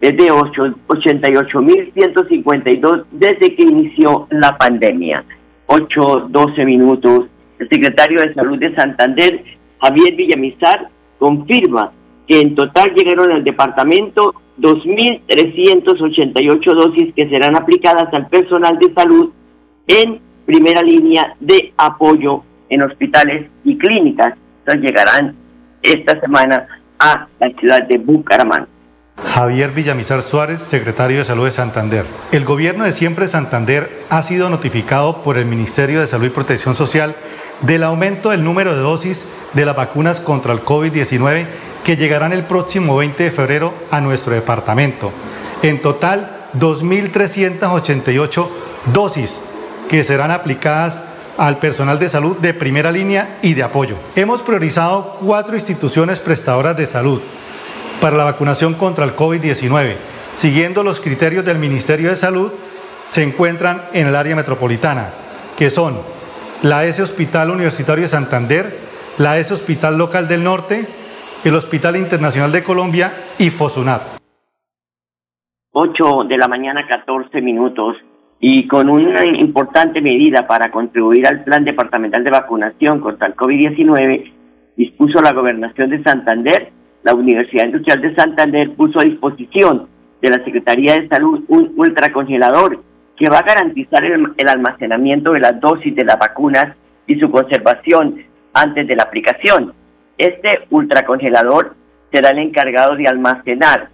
es 0.00 0.16
de 0.16 0.30
88.152 0.30 3.04
desde 3.10 3.54
que 3.54 3.62
inició 3.62 4.26
la 4.30 4.56
pandemia. 4.56 5.22
8, 5.66 6.28
12 6.30 6.64
minutos. 6.64 7.26
El 7.58 7.68
secretario 7.68 8.20
de 8.20 8.32
Salud 8.34 8.58
de 8.58 8.74
Santander, 8.74 9.44
Javier 9.80 10.16
Villamizar, 10.16 10.88
confirma 11.18 11.92
que 12.26 12.40
en 12.40 12.54
total 12.54 12.94
llegaron 12.94 13.30
al 13.32 13.44
departamento 13.44 14.34
2.388 14.58 16.74
dosis 16.74 17.12
que 17.14 17.28
serán 17.28 17.54
aplicadas 17.56 18.08
al 18.12 18.28
personal 18.28 18.78
de 18.78 18.94
salud 18.94 19.30
en 19.86 20.20
primera 20.46 20.80
línea 20.82 21.36
de 21.40 21.74
apoyo 21.76 22.42
en 22.68 22.82
hospitales 22.82 23.50
y 23.64 23.76
clínicas. 23.78 24.34
Entonces 24.60 24.82
llegarán 24.82 25.34
esta 25.84 26.18
semana 26.20 26.66
a 26.98 27.28
la 27.38 27.48
ciudad 27.60 27.82
de 27.86 27.98
Bucaramanga. 27.98 28.66
Javier 29.16 29.70
Villamizar 29.70 30.22
Suárez, 30.22 30.60
secretario 30.60 31.18
de 31.18 31.24
Salud 31.24 31.44
de 31.44 31.52
Santander. 31.52 32.04
El 32.32 32.44
gobierno 32.44 32.84
de 32.84 32.92
Siempre 32.92 33.28
Santander 33.28 33.88
ha 34.10 34.22
sido 34.22 34.50
notificado 34.50 35.22
por 35.22 35.38
el 35.38 35.44
Ministerio 35.44 36.00
de 36.00 36.06
Salud 36.06 36.26
y 36.26 36.30
Protección 36.30 36.74
Social 36.74 37.14
del 37.60 37.84
aumento 37.84 38.30
del 38.30 38.42
número 38.42 38.74
de 38.74 38.80
dosis 38.80 39.28
de 39.52 39.64
las 39.64 39.76
vacunas 39.76 40.20
contra 40.20 40.52
el 40.52 40.60
COVID-19 40.60 41.46
que 41.84 41.96
llegarán 41.96 42.32
el 42.32 42.42
próximo 42.42 42.96
20 42.96 43.22
de 43.22 43.30
febrero 43.30 43.72
a 43.90 44.00
nuestro 44.00 44.34
departamento. 44.34 45.12
En 45.62 45.80
total, 45.80 46.48
2.388 46.58 48.48
dosis 48.92 49.42
que 49.88 50.02
serán 50.02 50.30
aplicadas 50.30 51.02
al 51.36 51.58
personal 51.58 51.98
de 51.98 52.08
salud 52.08 52.36
de 52.38 52.54
primera 52.54 52.92
línea 52.92 53.38
y 53.42 53.54
de 53.54 53.62
apoyo. 53.62 53.96
Hemos 54.16 54.42
priorizado 54.42 55.16
cuatro 55.20 55.54
instituciones 55.54 56.20
prestadoras 56.20 56.76
de 56.76 56.86
salud 56.86 57.20
para 58.00 58.16
la 58.16 58.24
vacunación 58.24 58.74
contra 58.74 59.04
el 59.04 59.16
COVID-19. 59.16 59.94
Siguiendo 60.32 60.82
los 60.82 61.00
criterios 61.00 61.44
del 61.44 61.58
Ministerio 61.58 62.10
de 62.10 62.16
Salud, 62.16 62.52
se 63.04 63.22
encuentran 63.22 63.82
en 63.92 64.06
el 64.08 64.16
área 64.16 64.36
metropolitana, 64.36 65.10
que 65.56 65.70
son 65.70 65.98
la 66.62 66.84
S 66.84 67.02
Hospital 67.02 67.50
Universitario 67.50 68.02
de 68.02 68.08
Santander, 68.08 68.76
la 69.18 69.38
S 69.38 69.52
Hospital 69.52 69.98
Local 69.98 70.26
del 70.26 70.42
Norte, 70.42 70.86
el 71.44 71.54
Hospital 71.54 71.96
Internacional 71.96 72.50
de 72.50 72.64
Colombia 72.64 73.12
y 73.38 73.50
Fosunat. 73.50 74.02
8 75.72 76.24
de 76.28 76.38
la 76.38 76.48
mañana, 76.48 76.86
14 76.88 77.40
minutos. 77.40 77.96
Y 78.40 78.66
con 78.68 78.88
una 78.88 79.24
importante 79.24 80.00
medida 80.00 80.46
para 80.46 80.70
contribuir 80.70 81.26
al 81.26 81.44
plan 81.44 81.64
departamental 81.64 82.24
de 82.24 82.30
vacunación 82.30 83.00
contra 83.00 83.28
el 83.28 83.36
COVID-19, 83.36 84.32
dispuso 84.76 85.20
la 85.22 85.32
gobernación 85.32 85.90
de 85.90 86.02
Santander, 86.02 86.70
la 87.02 87.14
Universidad 87.14 87.66
Industrial 87.66 88.00
de 88.00 88.14
Santander 88.14 88.70
puso 88.74 89.00
a 89.00 89.04
disposición 89.04 89.88
de 90.20 90.30
la 90.30 90.44
Secretaría 90.44 90.94
de 90.94 91.08
Salud 91.08 91.44
un 91.48 91.72
ultracongelador 91.76 92.82
que 93.16 93.28
va 93.30 93.38
a 93.38 93.46
garantizar 93.46 94.04
el, 94.04 94.32
el 94.36 94.48
almacenamiento 94.48 95.32
de 95.32 95.40
las 95.40 95.60
dosis 95.60 95.94
de 95.94 96.04
las 96.04 96.18
vacunas 96.18 96.74
y 97.06 97.18
su 97.20 97.30
conservación 97.30 98.24
antes 98.52 98.86
de 98.88 98.96
la 98.96 99.04
aplicación. 99.04 99.72
Este 100.16 100.66
ultracongelador 100.70 101.74
será 102.12 102.30
el 102.30 102.38
encargado 102.38 102.96
de 102.96 103.06
almacenar 103.06 103.88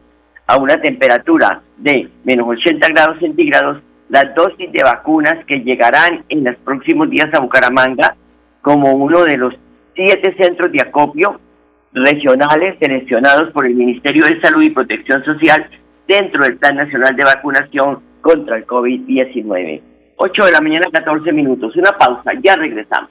a 0.46 0.56
una 0.56 0.80
temperatura 0.80 1.62
de 1.76 2.08
menos 2.24 2.48
80 2.48 2.88
grados 2.88 3.18
centígrados 3.18 3.82
las 4.10 4.34
dosis 4.34 4.70
de 4.72 4.82
vacunas 4.82 5.44
que 5.46 5.60
llegarán 5.60 6.24
en 6.28 6.44
los 6.44 6.56
próximos 6.56 7.08
días 7.10 7.28
a 7.32 7.40
Bucaramanga 7.40 8.16
como 8.60 8.92
uno 8.92 9.22
de 9.22 9.36
los 9.36 9.54
siete 9.94 10.34
centros 10.38 10.70
de 10.72 10.82
acopio 10.82 11.40
regionales 11.92 12.76
seleccionados 12.80 13.52
por 13.52 13.66
el 13.66 13.74
Ministerio 13.74 14.26
de 14.26 14.40
Salud 14.40 14.62
y 14.62 14.70
Protección 14.70 15.24
Social 15.24 15.68
dentro 16.06 16.42
del 16.42 16.58
Plan 16.58 16.76
Nacional 16.76 17.14
de 17.14 17.24
Vacunación 17.24 18.02
contra 18.20 18.56
el 18.56 18.66
COVID-19. 18.66 19.82
8 20.16 20.44
de 20.44 20.52
la 20.52 20.60
mañana, 20.60 20.86
14 20.92 21.32
minutos. 21.32 21.74
Una 21.76 21.92
pausa, 21.92 22.32
ya 22.42 22.56
regresamos. 22.56 23.10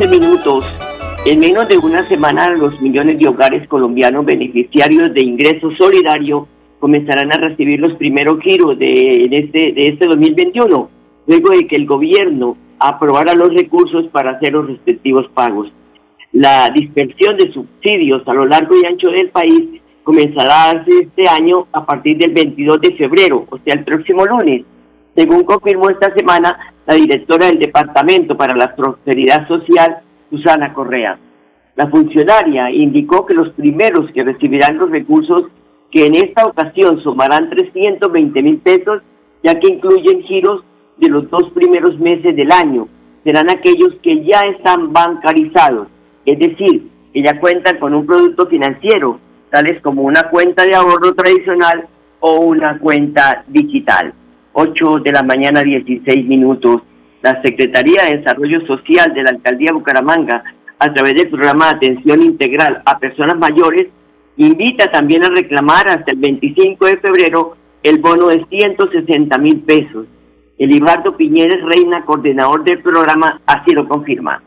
15 0.00 0.18
minutos. 0.18 0.64
En 1.26 1.40
menos 1.40 1.68
de 1.68 1.76
una 1.76 2.02
semana 2.04 2.48
los 2.52 2.80
millones 2.80 3.18
de 3.18 3.28
hogares 3.28 3.68
colombianos 3.68 4.24
beneficiarios 4.24 5.12
de 5.12 5.20
ingreso 5.20 5.70
solidario 5.76 6.48
comenzarán 6.78 7.30
a 7.34 7.36
recibir 7.36 7.80
los 7.80 7.92
primeros 7.98 8.40
giros 8.40 8.78
de, 8.78 9.28
este, 9.30 9.72
de 9.72 9.88
este 9.88 10.06
2021, 10.06 10.90
luego 11.26 11.50
de 11.50 11.66
que 11.66 11.76
el 11.76 11.84
gobierno 11.84 12.56
aprobara 12.78 13.34
los 13.34 13.52
recursos 13.52 14.06
para 14.06 14.30
hacer 14.30 14.54
los 14.54 14.68
respectivos 14.68 15.28
pagos. 15.34 15.70
La 16.32 16.70
dispersión 16.70 17.36
de 17.36 17.52
subsidios 17.52 18.26
a 18.26 18.32
lo 18.32 18.46
largo 18.46 18.76
y 18.80 18.86
ancho 18.86 19.08
del 19.08 19.28
país 19.28 19.82
comenzará 20.02 20.70
a 20.70 20.74
darse 20.74 20.92
este 21.02 21.28
año 21.28 21.66
a 21.72 21.84
partir 21.84 22.16
del 22.16 22.32
22 22.32 22.80
de 22.80 22.96
febrero, 22.96 23.44
o 23.50 23.58
sea, 23.58 23.74
el 23.74 23.84
próximo 23.84 24.24
lunes, 24.24 24.64
según 25.16 25.44
confirmó 25.44 25.90
esta 25.90 26.12
semana 26.14 26.74
la 26.86 26.94
directora 26.94 27.46
del 27.46 27.58
Departamento 27.58 28.36
para 28.36 28.56
la 28.56 28.74
Prosperidad 28.74 29.46
Social, 29.48 29.98
Susana 30.30 30.72
Correa. 30.72 31.18
La 31.76 31.88
funcionaria 31.88 32.70
indicó 32.70 33.26
que 33.26 33.34
los 33.34 33.50
primeros 33.50 34.10
que 34.12 34.22
recibirán 34.22 34.78
los 34.78 34.90
recursos, 34.90 35.46
que 35.90 36.06
en 36.06 36.14
esta 36.16 36.46
ocasión 36.46 37.00
sumarán 37.02 37.50
320 37.50 38.42
mil 38.42 38.58
pesos, 38.58 39.02
ya 39.42 39.58
que 39.58 39.68
incluyen 39.68 40.22
giros 40.22 40.62
de 40.98 41.08
los 41.08 41.28
dos 41.30 41.50
primeros 41.54 41.98
meses 41.98 42.36
del 42.36 42.52
año, 42.52 42.88
serán 43.24 43.50
aquellos 43.50 43.94
que 44.02 44.24
ya 44.24 44.40
están 44.56 44.92
bancarizados, 44.92 45.88
es 46.26 46.38
decir, 46.38 46.88
que 47.12 47.22
ya 47.22 47.38
cuentan 47.40 47.78
con 47.78 47.94
un 47.94 48.06
producto 48.06 48.46
financiero, 48.46 49.18
tales 49.50 49.80
como 49.82 50.02
una 50.02 50.28
cuenta 50.30 50.64
de 50.64 50.74
ahorro 50.74 51.12
tradicional 51.14 51.86
o 52.20 52.40
una 52.40 52.78
cuenta 52.78 53.44
digital. 53.48 54.12
8 54.52 54.98
de 55.00 55.12
la 55.12 55.22
mañana 55.22 55.62
16 55.62 56.26
minutos. 56.26 56.82
La 57.22 57.40
Secretaría 57.42 58.04
de 58.04 58.18
Desarrollo 58.18 58.66
Social 58.66 59.12
de 59.12 59.22
la 59.22 59.30
Alcaldía 59.30 59.72
Bucaramanga, 59.72 60.42
a 60.78 60.92
través 60.92 61.14
del 61.14 61.28
programa 61.28 61.66
de 61.66 61.76
atención 61.76 62.22
integral 62.22 62.82
a 62.86 62.98
personas 62.98 63.38
mayores, 63.38 63.88
invita 64.36 64.90
también 64.90 65.24
a 65.24 65.28
reclamar 65.28 65.88
hasta 65.88 66.12
el 66.12 66.18
25 66.18 66.86
de 66.86 66.96
febrero 66.96 67.56
el 67.82 67.98
bono 67.98 68.28
de 68.28 68.44
160 68.48 69.38
mil 69.38 69.60
pesos. 69.60 70.06
Elibardo 70.58 71.16
Piñeres 71.16 71.62
Reina, 71.64 72.04
coordinador 72.04 72.64
del 72.64 72.80
programa, 72.80 73.40
así 73.46 73.72
lo 73.72 73.86
confirma. 73.88 74.42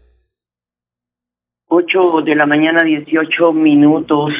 8 1.69 2.21
de 2.25 2.35
la 2.35 2.45
mañana, 2.45 2.83
18 2.83 3.53
minutos. 3.53 4.33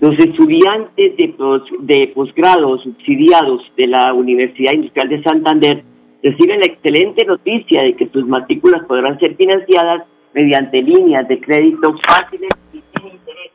Los 0.00 0.16
estudiantes 0.18 1.16
de, 1.16 1.34
de 1.80 2.12
posgrado 2.14 2.78
subsidiados 2.78 3.62
de 3.76 3.86
la 3.88 4.12
Universidad 4.12 4.72
Industrial 4.72 5.08
de 5.08 5.22
Santander 5.22 5.84
reciben 6.22 6.60
la 6.60 6.66
excelente 6.66 7.24
noticia 7.24 7.82
de 7.82 7.94
que 7.94 8.08
sus 8.08 8.26
matrículas 8.26 8.84
podrán 8.86 9.18
ser 9.18 9.36
financiadas 9.36 10.04
mediante 10.34 10.82
líneas 10.82 11.26
de 11.28 11.40
crédito 11.40 11.94
fáciles 12.06 12.50
y 12.72 12.82
sin 12.92 13.06
interés. 13.08 13.52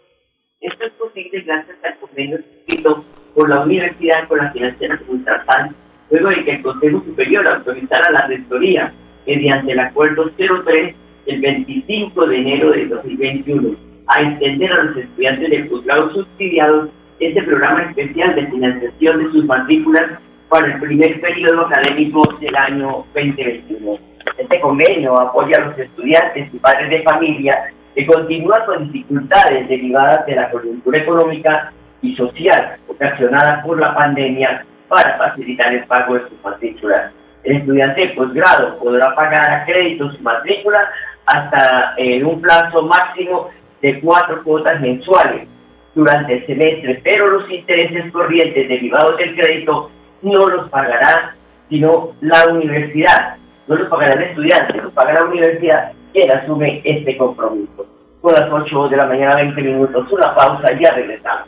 Esto 0.62 0.86
es 0.86 0.94
posible 0.94 1.42
gracias 1.42 1.78
al 1.84 1.98
convenio 2.00 2.38
escrito 2.38 3.04
por 3.36 3.50
la 3.50 3.62
universidad 3.62 4.28
con 4.28 4.38
la 4.38 4.52
financiera 4.52 5.00
Ultrasan, 5.08 5.76
luego 6.10 6.30
de 6.30 6.44
que 6.44 6.52
el 6.52 6.62
Consejo 6.62 7.04
Superior 7.04 7.48
autorizara 7.48 8.12
la 8.12 8.28
rectoría 8.28 8.94
mediante 9.26 9.72
el 9.72 9.80
acuerdo 9.80 10.32
03 10.38 10.96
el 11.26 11.42
25 11.42 12.26
de 12.28 12.38
enero 12.38 12.72
de 12.72 12.86
2021 12.86 13.76
a 14.08 14.22
extender 14.22 14.72
a 14.72 14.84
los 14.84 14.98
estudiantes 14.98 15.50
de 15.50 15.64
posgrado 15.66 16.12
subsidiados 16.14 16.90
este 17.20 17.42
programa 17.44 17.84
especial 17.84 18.36
de 18.36 18.48
financiación 18.48 19.24
de 19.24 19.32
sus 19.32 19.46
matrículas 19.46 20.20
para 20.50 20.68
el 20.68 20.80
primer 20.80 21.20
periodo 21.22 21.68
académico 21.68 22.22
del 22.40 22.56
año 22.56 23.06
2021. 23.14 23.98
Este 24.38 24.60
convenio 24.60 25.20
apoya 25.20 25.58
a 25.58 25.66
los 25.68 25.80
estudiantes 25.80 26.54
y 26.54 26.58
padres 26.58 26.90
de 26.90 27.04
familia 27.04 27.72
que 27.96 28.06
continúan 28.06 28.66
con 28.66 28.92
dificultades 28.92 29.68
derivadas 29.68 30.26
de 30.26 30.36
la 30.36 30.50
coyuntura 30.50 30.98
económica 31.00 31.72
y 32.02 32.16
social 32.16 32.78
ocasionada 32.88 33.62
por 33.64 33.80
la 33.80 33.94
pandemia 33.94 34.66
para 34.88 35.18
facilitar 35.18 35.74
el 35.74 35.84
pago 35.86 36.16
de 36.16 36.30
sus 36.30 36.44
matrículas. 36.44 37.12
El 37.44 37.58
estudiante 37.58 38.02
de 38.02 38.08
posgrado 38.10 38.80
podrá 38.80 39.14
pagar 39.16 39.52
a 39.52 39.66
crédito 39.66 40.12
su 40.12 40.22
matrícula 40.22 40.90
hasta 41.26 41.94
en 41.98 42.26
un 42.26 42.42
plazo 42.42 42.84
máximo 42.84 43.50
de 43.82 44.00
cuatro 44.00 44.44
cuotas 44.44 44.80
mensuales 44.82 45.48
durante 45.94 46.34
el 46.34 46.46
semestre, 46.46 47.02
pero 47.04 47.28
los 47.28 47.50
intereses 47.52 48.12
corrientes 48.12 48.68
derivados 48.68 49.18
del 49.18 49.36
crédito 49.36 49.92
no 50.24 50.48
los 50.48 50.70
pagará 50.70 51.36
sino 51.70 52.12
la 52.22 52.46
universidad, 52.52 53.38
no 53.68 53.76
los 53.76 53.90
pagará 53.90 54.14
el 54.14 54.24
estudiante, 54.24 54.78
los 54.78 54.94
pagará 54.94 55.22
la 55.22 55.30
universidad 55.30 55.92
quien 56.14 56.32
asume 56.36 56.82
este 56.84 57.18
compromiso. 57.18 57.86
Son 58.22 58.32
las 58.32 58.52
8 58.52 58.90
de 58.90 58.98
la 58.98 59.08
mañana, 59.08 59.36
20 59.36 59.62
minutos, 59.62 60.12
una 60.12 60.36
pausa 60.36 60.72
y 60.72 60.84
ya 60.84 60.92
regresamos. 60.92 61.48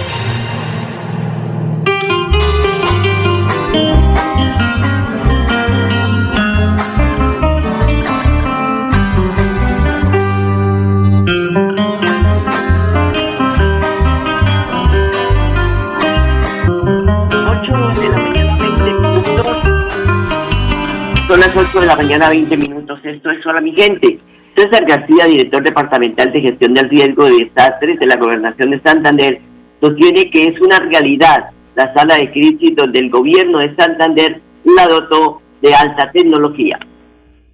Las 21.41 21.57
8 21.57 21.79
de 21.79 21.87
la 21.87 21.95
mañana, 21.95 22.29
20 22.29 22.55
minutos. 22.55 22.99
Esto 23.03 23.31
es 23.31 23.43
Hola 23.47 23.61
mi 23.61 23.73
gente. 23.73 24.19
César 24.55 24.85
García, 24.87 25.25
director 25.25 25.63
departamental 25.63 26.31
de 26.31 26.39
gestión 26.39 26.75
del 26.75 26.87
riesgo 26.87 27.25
de 27.25 27.45
desastres 27.45 27.99
de 27.99 28.05
la 28.05 28.15
Gobernación 28.17 28.69
de 28.69 28.81
Santander, 28.81 29.41
sostiene 29.81 30.29
que 30.29 30.43
es 30.43 30.61
una 30.61 30.77
realidad 30.77 31.45
la 31.75 31.91
sala 31.95 32.17
de 32.17 32.29
crisis 32.29 32.75
donde 32.75 32.99
el 32.99 33.09
gobierno 33.09 33.57
de 33.57 33.75
Santander 33.75 34.39
la 34.65 34.85
dotó 34.85 35.41
de 35.63 35.73
alta 35.73 36.11
tecnología. 36.11 36.77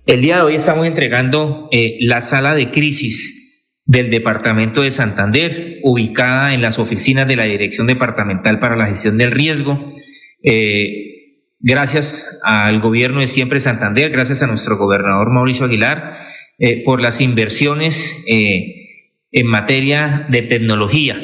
El 0.05 0.19
día 0.19 0.37
de 0.37 0.41
hoy 0.41 0.55
estamos 0.55 0.85
entregando 0.85 1.69
eh, 1.71 1.95
la 2.01 2.19
sala 2.19 2.55
de 2.55 2.69
crisis 2.71 3.83
del 3.85 4.09
Departamento 4.09 4.81
de 4.81 4.89
Santander, 4.89 5.77
ubicada 5.83 6.53
en 6.53 6.61
las 6.61 6.77
oficinas 6.77 7.25
de 7.25 7.37
la 7.37 7.45
Dirección 7.45 7.87
Departamental 7.87 8.59
para 8.59 8.75
la 8.75 8.87
Gestión 8.87 9.17
del 9.17 9.31
Riesgo. 9.31 9.93
Eh, 10.43 11.06
Gracias 11.59 12.39
al 12.43 12.79
gobierno 12.81 13.19
de 13.19 13.27
Siempre 13.27 13.59
Santander, 13.59 14.11
gracias 14.11 14.43
a 14.43 14.47
nuestro 14.47 14.77
gobernador 14.77 15.31
Mauricio 15.31 15.65
Aguilar 15.65 16.19
eh, 16.59 16.83
por 16.85 17.01
las 17.01 17.19
inversiones 17.19 18.23
eh, 18.27 18.75
en 19.31 19.47
materia 19.47 20.27
de 20.29 20.43
tecnología 20.43 21.19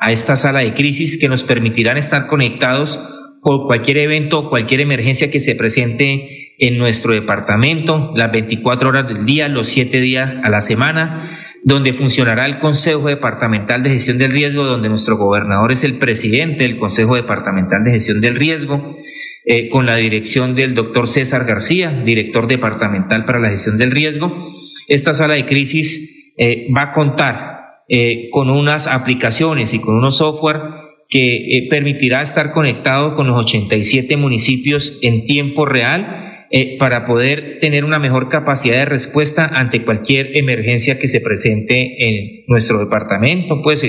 a 0.00 0.10
esta 0.10 0.34
sala 0.34 0.60
de 0.60 0.74
crisis 0.74 1.18
que 1.18 1.28
nos 1.28 1.44
permitirán 1.44 1.98
estar 1.98 2.26
conectados 2.26 2.98
con 3.40 3.66
cualquier 3.66 3.98
evento, 3.98 4.50
cualquier 4.50 4.80
emergencia 4.80 5.30
que 5.30 5.38
se 5.38 5.54
presente 5.54 6.56
en 6.58 6.78
nuestro 6.78 7.12
departamento, 7.12 8.12
las 8.16 8.32
24 8.32 8.88
horas 8.88 9.06
del 9.06 9.24
día, 9.24 9.48
los 9.48 9.68
7 9.68 10.00
días 10.00 10.32
a 10.42 10.50
la 10.50 10.60
semana, 10.60 11.30
donde 11.62 11.92
funcionará 11.92 12.44
el 12.44 12.58
Consejo 12.58 13.06
Departamental 13.06 13.84
de 13.84 13.90
Gestión 13.90 14.18
del 14.18 14.32
Riesgo, 14.32 14.64
donde 14.64 14.88
nuestro 14.88 15.16
gobernador 15.16 15.70
es 15.70 15.84
el 15.84 15.98
presidente 15.98 16.64
del 16.64 16.76
Consejo 16.76 17.14
Departamental 17.14 17.84
de 17.84 17.92
Gestión 17.92 18.20
del 18.20 18.34
Riesgo 18.34 18.98
eh, 19.48 19.68
con 19.68 19.86
la 19.86 19.94
dirección 19.94 20.56
del 20.56 20.74
doctor 20.74 21.06
César 21.06 21.44
García, 21.44 22.02
director 22.04 22.48
departamental 22.48 23.24
para 23.24 23.38
la 23.38 23.50
gestión 23.50 23.78
del 23.78 23.92
riesgo. 23.92 24.52
Esta 24.88 25.14
sala 25.14 25.34
de 25.34 25.46
crisis 25.46 26.32
eh, 26.36 26.66
va 26.76 26.82
a 26.82 26.92
contar 26.92 27.84
eh, 27.88 28.28
con 28.32 28.50
unas 28.50 28.88
aplicaciones 28.88 29.72
y 29.72 29.78
con 29.78 29.94
unos 29.94 30.16
software 30.16 30.62
que 31.08 31.68
permitirá 31.70 32.22
estar 32.22 32.50
conectado 32.50 33.14
con 33.14 33.28
los 33.28 33.40
87 33.40 34.16
municipios 34.16 34.98
en 35.02 35.24
tiempo 35.24 35.64
real 35.64 36.48
para 36.80 37.06
poder 37.06 37.58
tener 37.60 37.84
una 37.84 38.00
mejor 38.00 38.28
capacidad 38.28 38.78
de 38.78 38.86
respuesta 38.86 39.46
ante 39.46 39.84
cualquier 39.84 40.36
emergencia 40.36 40.98
que 40.98 41.06
se 41.06 41.20
presente 41.20 42.08
en 42.08 42.44
nuestro 42.48 42.80
departamento, 42.80 43.62
pues 43.62 43.84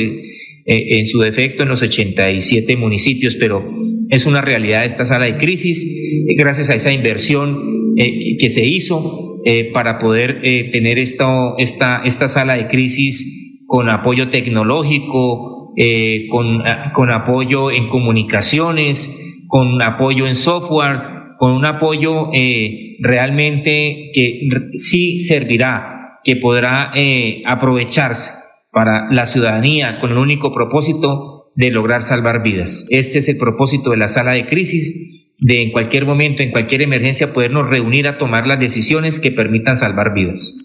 en 0.69 1.07
su 1.07 1.19
defecto 1.19 1.63
en 1.63 1.69
los 1.69 1.81
87 1.81 2.75
municipios, 2.75 3.37
pero 3.37 3.63
es 4.09 4.25
una 4.25 4.41
realidad 4.41 4.85
esta 4.85 5.05
sala 5.05 5.25
de 5.25 5.37
crisis, 5.37 5.83
eh, 5.83 6.35
gracias 6.35 6.69
a 6.69 6.75
esa 6.75 6.91
inversión 6.91 7.93
eh, 7.97 8.37
que 8.37 8.49
se 8.49 8.65
hizo 8.65 9.41
eh, 9.45 9.71
para 9.73 9.99
poder 9.99 10.41
tener 10.41 10.99
esta, 10.99 11.53
esta, 11.57 12.01
esta 12.03 12.27
sala 12.27 12.57
de 12.57 12.67
crisis 12.67 13.63
con 13.65 13.89
apoyo 13.89 14.29
tecnológico, 14.29 15.73
con, 16.31 16.63
con 16.95 17.11
apoyo 17.11 17.69
en 17.69 17.87
comunicaciones, 17.89 19.45
con 19.47 19.81
apoyo 19.81 20.25
en 20.27 20.35
software, 20.35 20.99
con 21.37 21.51
un 21.51 21.65
apoyo 21.65 22.31
realmente 22.99 24.09
que 24.11 24.47
sí 24.73 25.19
servirá, 25.19 26.19
que 26.23 26.35
podrá 26.37 26.91
aprovecharse 27.45 28.46
para 28.77 29.07
la 29.09 29.25
ciudadanía 29.25 29.99
con 29.99 30.11
el 30.11 30.19
único 30.19 30.53
propósito 30.53 31.49
de 31.55 31.71
lograr 31.71 32.03
salvar 32.03 32.43
vidas. 32.43 32.87
Este 32.91 33.17
es 33.17 33.27
el 33.27 33.39
propósito 33.39 33.89
de 33.89 33.97
la 33.97 34.07
sala 34.07 34.33
de 34.33 34.45
crisis, 34.45 35.35
de 35.39 35.63
en 35.63 35.71
cualquier 35.71 36.05
momento, 36.05 36.43
en 36.43 36.51
cualquier 36.51 36.83
emergencia, 36.83 37.33
podernos 37.33 37.67
reunir 37.67 38.07
a 38.07 38.19
tomar 38.19 38.45
las 38.45 38.59
decisiones 38.59 39.19
que 39.19 39.31
permitan 39.31 39.77
salvar 39.77 40.13
vidas. 40.13 40.63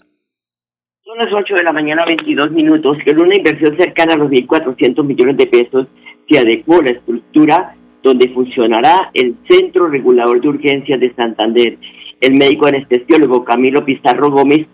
Son 1.03 1.17
las 1.17 1.33
8 1.33 1.55
de 1.55 1.63
la 1.63 1.73
mañana, 1.73 2.05
22 2.05 2.51
minutos, 2.51 2.97
en 3.03 3.19
una 3.19 3.35
inversión 3.35 3.75
cercana 3.77 4.13
a 4.13 4.17
los 4.17 4.29
1.400 4.29 5.03
millones 5.03 5.35
de 5.37 5.47
pesos 5.47 5.87
se 6.29 6.37
adecuó 6.37 6.83
la 6.83 6.91
estructura 6.91 7.75
donde 8.03 8.29
funcionará 8.29 9.09
el 9.15 9.37
Centro 9.49 9.87
Regulador 9.87 10.39
de 10.39 10.49
Urgencias 10.49 10.99
de 10.99 11.15
Santander. 11.15 11.79
El 12.21 12.35
médico 12.35 12.67
anestesiólogo 12.67 13.43
Camilo 13.43 13.83
Pizarro 13.83 14.29
Gómez 14.29 14.67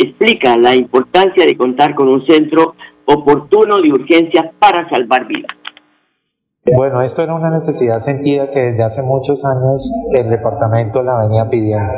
explica 0.00 0.56
la 0.56 0.74
importancia 0.74 1.44
de 1.44 1.56
contar 1.56 1.94
con 1.94 2.08
un 2.08 2.26
centro 2.26 2.69
oportuno 3.12 3.80
de 3.82 3.92
urgencias 3.92 4.46
para 4.58 4.88
salvar 4.88 5.26
vidas. 5.26 5.56
Bueno, 6.76 7.02
esto 7.02 7.22
era 7.22 7.34
una 7.34 7.50
necesidad 7.50 7.98
sentida 7.98 8.50
que 8.50 8.60
desde 8.60 8.82
hace 8.82 9.02
muchos 9.02 9.44
años 9.44 9.90
el 10.12 10.28
departamento 10.30 11.02
la 11.02 11.18
venía 11.18 11.48
pidiendo. 11.48 11.92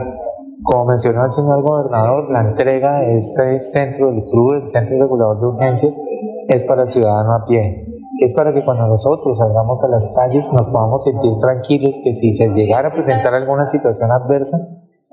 Como 0.63 0.85
mencionó 0.87 1.25
el 1.25 1.31
señor 1.33 1.63
gobernador, 1.63 2.31
la 2.31 2.41
entrega 2.41 3.01
de 3.01 3.17
este 3.17 3.59
centro 3.59 4.13
del 4.13 4.23
club, 4.23 4.55
el 4.55 4.69
Centro 4.69 4.97
Regulador 5.01 5.41
de 5.41 5.47
Urgencias, 5.47 6.01
es 6.49 6.65
para 6.65 6.85
el 6.85 6.89
ciudadano 6.89 7.35
a 7.35 7.45
pie. 7.45 7.87
Es 8.21 8.35
para 8.35 8.55
que 8.55 8.65
cuando 8.65 8.87
nosotros 8.87 9.39
salgamos 9.39 9.83
a 9.83 9.89
las 9.89 10.15
calles 10.15 10.53
nos 10.53 10.71
podamos 10.71 11.03
sentir 11.03 11.33
tranquilos 11.41 11.99
que 12.05 12.13
si 12.13 12.33
se 12.35 12.49
llegara 12.51 12.89
a 12.89 12.93
presentar 12.93 13.35
alguna 13.35 13.67
situación 13.67 14.13
adversa 14.13 14.59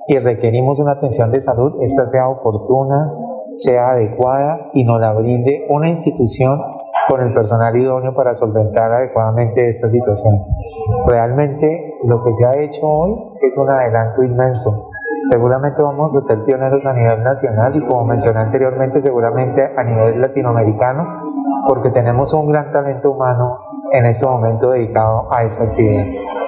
y 0.07 0.19
requerimos 0.19 0.79
una 0.79 0.91
atención 0.91 1.31
de 1.31 1.41
salud, 1.41 1.81
esta 1.81 2.05
sea 2.05 2.29
oportuna, 2.29 3.11
sea 3.59 3.91
adecuada 3.91 4.69
y 4.73 4.83
nos 4.83 5.01
la 5.01 5.13
brinde 5.13 5.65
una 5.69 5.89
institución 5.89 6.57
con 7.09 7.21
el 7.21 7.33
personal 7.33 7.75
idóneo 7.75 8.13
para 8.13 8.33
solventar 8.33 8.91
adecuadamente 8.91 9.67
esta 9.67 9.89
situación. 9.89 10.33
Realmente 11.07 11.95
lo 12.05 12.23
que 12.23 12.31
se 12.33 12.45
ha 12.45 12.57
hecho 12.57 12.87
hoy 12.87 13.15
es 13.41 13.57
un 13.57 13.69
adelanto 13.69 14.23
inmenso. 14.23 14.91
Seguramente 15.29 15.81
vamos 15.81 16.15
a 16.15 16.21
ser 16.21 16.37
pioneros 16.45 16.85
a 16.85 16.93
nivel 16.93 17.23
nacional 17.23 17.75
y 17.75 17.85
como 17.85 18.05
mencioné 18.05 18.39
anteriormente, 18.39 19.01
seguramente 19.01 19.61
a 19.75 19.83
nivel 19.83 20.21
latinoamericano, 20.21 21.23
porque 21.67 21.89
tenemos 21.89 22.33
un 22.33 22.51
gran 22.51 22.71
talento 22.71 23.11
humano 23.11 23.57
en 23.91 24.05
este 24.05 24.25
momento 24.25 24.71
dedicado 24.71 25.27
a 25.35 25.43
esta 25.43 25.65
actividad. 25.65 26.38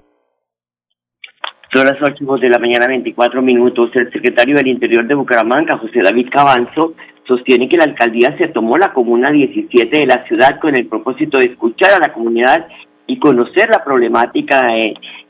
Son 1.74 1.86
las 1.86 1.96
8 2.02 2.26
de 2.42 2.50
la 2.50 2.60
mañana, 2.60 2.86
24 2.88 3.42
minutos. 3.42 3.92
El 3.94 4.12
secretario 4.12 4.56
del 4.56 4.68
Interior 4.68 5.08
de 5.08 5.16
Bucaramanga, 5.16 5.78
José 5.78 6.02
David 6.04 6.28
Cabanzo, 6.30 6.96
sostiene 7.26 7.70
que 7.70 7.78
la 7.78 7.86
alcaldía 7.86 8.36
se 8.38 8.50
tomó 8.50 8.78
la 8.78 8.92
comuna 8.92 9.32
17 9.32 9.98
de 9.98 10.06
la 10.06 10.26
ciudad 10.28 10.60
con 10.60 10.76
el 10.76 10.88
propósito 10.88 11.40
de 11.40 11.46
escuchar 11.46 11.92
a 11.94 12.00
la 12.00 12.14
comunidad 12.14 12.68
y 13.08 13.20
conocer 13.20 13.70
la 13.70 13.84
problemática 13.86 14.64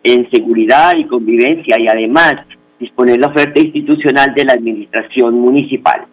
en 0.03 0.31
seguridad 0.31 0.93
y 0.97 1.05
convivencia 1.05 1.79
y 1.79 1.87
además 1.87 2.33
disponer 2.79 3.19
la 3.19 3.27
oferta 3.27 3.59
institucional 3.59 4.33
de 4.33 4.43
la 4.43 4.53
administración 4.53 5.35
municipal. 5.35 6.07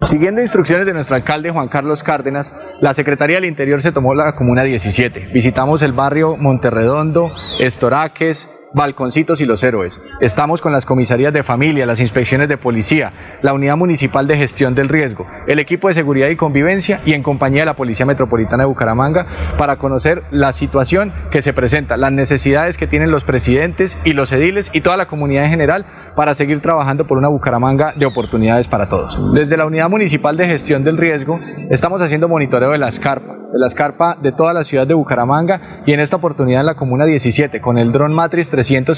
Siguiendo 0.00 0.40
instrucciones 0.40 0.86
de 0.86 0.94
nuestro 0.94 1.14
alcalde 1.14 1.50
Juan 1.50 1.68
Carlos 1.68 2.02
Cárdenas, 2.02 2.78
la 2.80 2.92
Secretaría 2.92 3.36
del 3.36 3.44
Interior 3.44 3.80
se 3.80 3.92
tomó 3.92 4.14
la 4.14 4.34
Comuna 4.34 4.64
17. 4.64 5.28
Visitamos 5.32 5.82
el 5.82 5.92
barrio 5.92 6.36
Monterredondo, 6.36 7.30
Estoraques, 7.60 8.59
Balconcitos 8.72 9.40
y 9.40 9.46
Los 9.46 9.62
Héroes. 9.62 10.00
Estamos 10.20 10.60
con 10.60 10.72
las 10.72 10.86
comisarías 10.86 11.32
de 11.32 11.42
familia, 11.42 11.86
las 11.86 12.00
inspecciones 12.00 12.48
de 12.48 12.56
policía, 12.56 13.12
la 13.42 13.52
unidad 13.52 13.76
municipal 13.76 14.26
de 14.26 14.36
gestión 14.36 14.74
del 14.74 14.88
riesgo, 14.88 15.26
el 15.46 15.58
equipo 15.58 15.88
de 15.88 15.94
seguridad 15.94 16.28
y 16.28 16.36
convivencia 16.36 17.00
y 17.04 17.14
en 17.14 17.22
compañía 17.22 17.62
de 17.62 17.66
la 17.66 17.76
Policía 17.76 18.06
Metropolitana 18.06 18.62
de 18.62 18.68
Bucaramanga 18.68 19.26
para 19.58 19.76
conocer 19.76 20.22
la 20.30 20.52
situación 20.52 21.12
que 21.30 21.42
se 21.42 21.52
presenta, 21.52 21.96
las 21.96 22.12
necesidades 22.12 22.76
que 22.76 22.86
tienen 22.86 23.10
los 23.10 23.24
presidentes 23.24 23.98
y 24.04 24.12
los 24.12 24.32
ediles 24.32 24.70
y 24.72 24.80
toda 24.80 24.96
la 24.96 25.06
comunidad 25.06 25.44
en 25.44 25.50
general 25.50 25.86
para 26.14 26.34
seguir 26.34 26.60
trabajando 26.60 27.06
por 27.06 27.18
una 27.18 27.28
Bucaramanga 27.28 27.92
de 27.96 28.06
oportunidades 28.06 28.68
para 28.68 28.88
todos. 28.88 29.34
Desde 29.34 29.56
la 29.56 29.66
unidad 29.66 29.88
municipal 29.88 30.36
de 30.36 30.46
gestión 30.46 30.84
del 30.84 30.96
riesgo 30.96 31.40
estamos 31.70 32.00
haciendo 32.02 32.28
monitoreo 32.28 32.70
de 32.70 32.78
la 32.78 32.88
escarpa, 32.88 33.39
de 33.52 33.58
la 33.58 33.66
escarpa 33.66 34.16
de 34.20 34.32
toda 34.32 34.52
la 34.52 34.64
ciudad 34.64 34.86
de 34.86 34.94
Bucaramanga 34.94 35.82
y 35.86 35.92
en 35.92 36.00
esta 36.00 36.16
oportunidad 36.16 36.60
en 36.60 36.66
la 36.66 36.74
comuna 36.76 37.04
17 37.04 37.60
con 37.60 37.78
el 37.78 37.92
dron 37.92 38.12
Matrix 38.12 38.50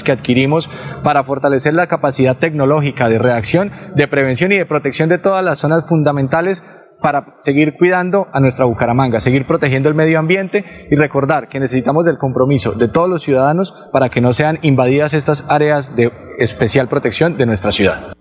que 0.03 0.11
adquirimos 0.11 0.69
para 1.03 1.23
fortalecer 1.23 1.73
la 1.73 1.87
capacidad 1.87 2.37
tecnológica 2.37 3.09
de 3.09 3.19
reacción, 3.19 3.71
de 3.95 4.07
prevención 4.07 4.51
y 4.51 4.57
de 4.57 4.65
protección 4.65 5.09
de 5.09 5.17
todas 5.17 5.43
las 5.43 5.59
zonas 5.59 5.87
fundamentales 5.87 6.63
para 7.01 7.35
seguir 7.39 7.75
cuidando 7.77 8.27
a 8.31 8.39
nuestra 8.39 8.65
Bucaramanga, 8.65 9.19
seguir 9.19 9.45
protegiendo 9.45 9.89
el 9.89 9.95
medio 9.95 10.17
ambiente 10.19 10.63
y 10.89 10.95
recordar 10.95 11.49
que 11.49 11.59
necesitamos 11.59 12.05
del 12.05 12.17
compromiso 12.17 12.71
de 12.71 12.87
todos 12.87 13.09
los 13.09 13.21
ciudadanos 13.21 13.73
para 13.91 14.09
que 14.09 14.21
no 14.21 14.31
sean 14.31 14.57
invadidas 14.61 15.13
estas 15.13 15.45
áreas 15.49 15.97
de 15.97 16.11
especial 16.39 16.87
protección 16.87 17.35
de 17.35 17.45
nuestra 17.45 17.73
ciudad. 17.73 18.13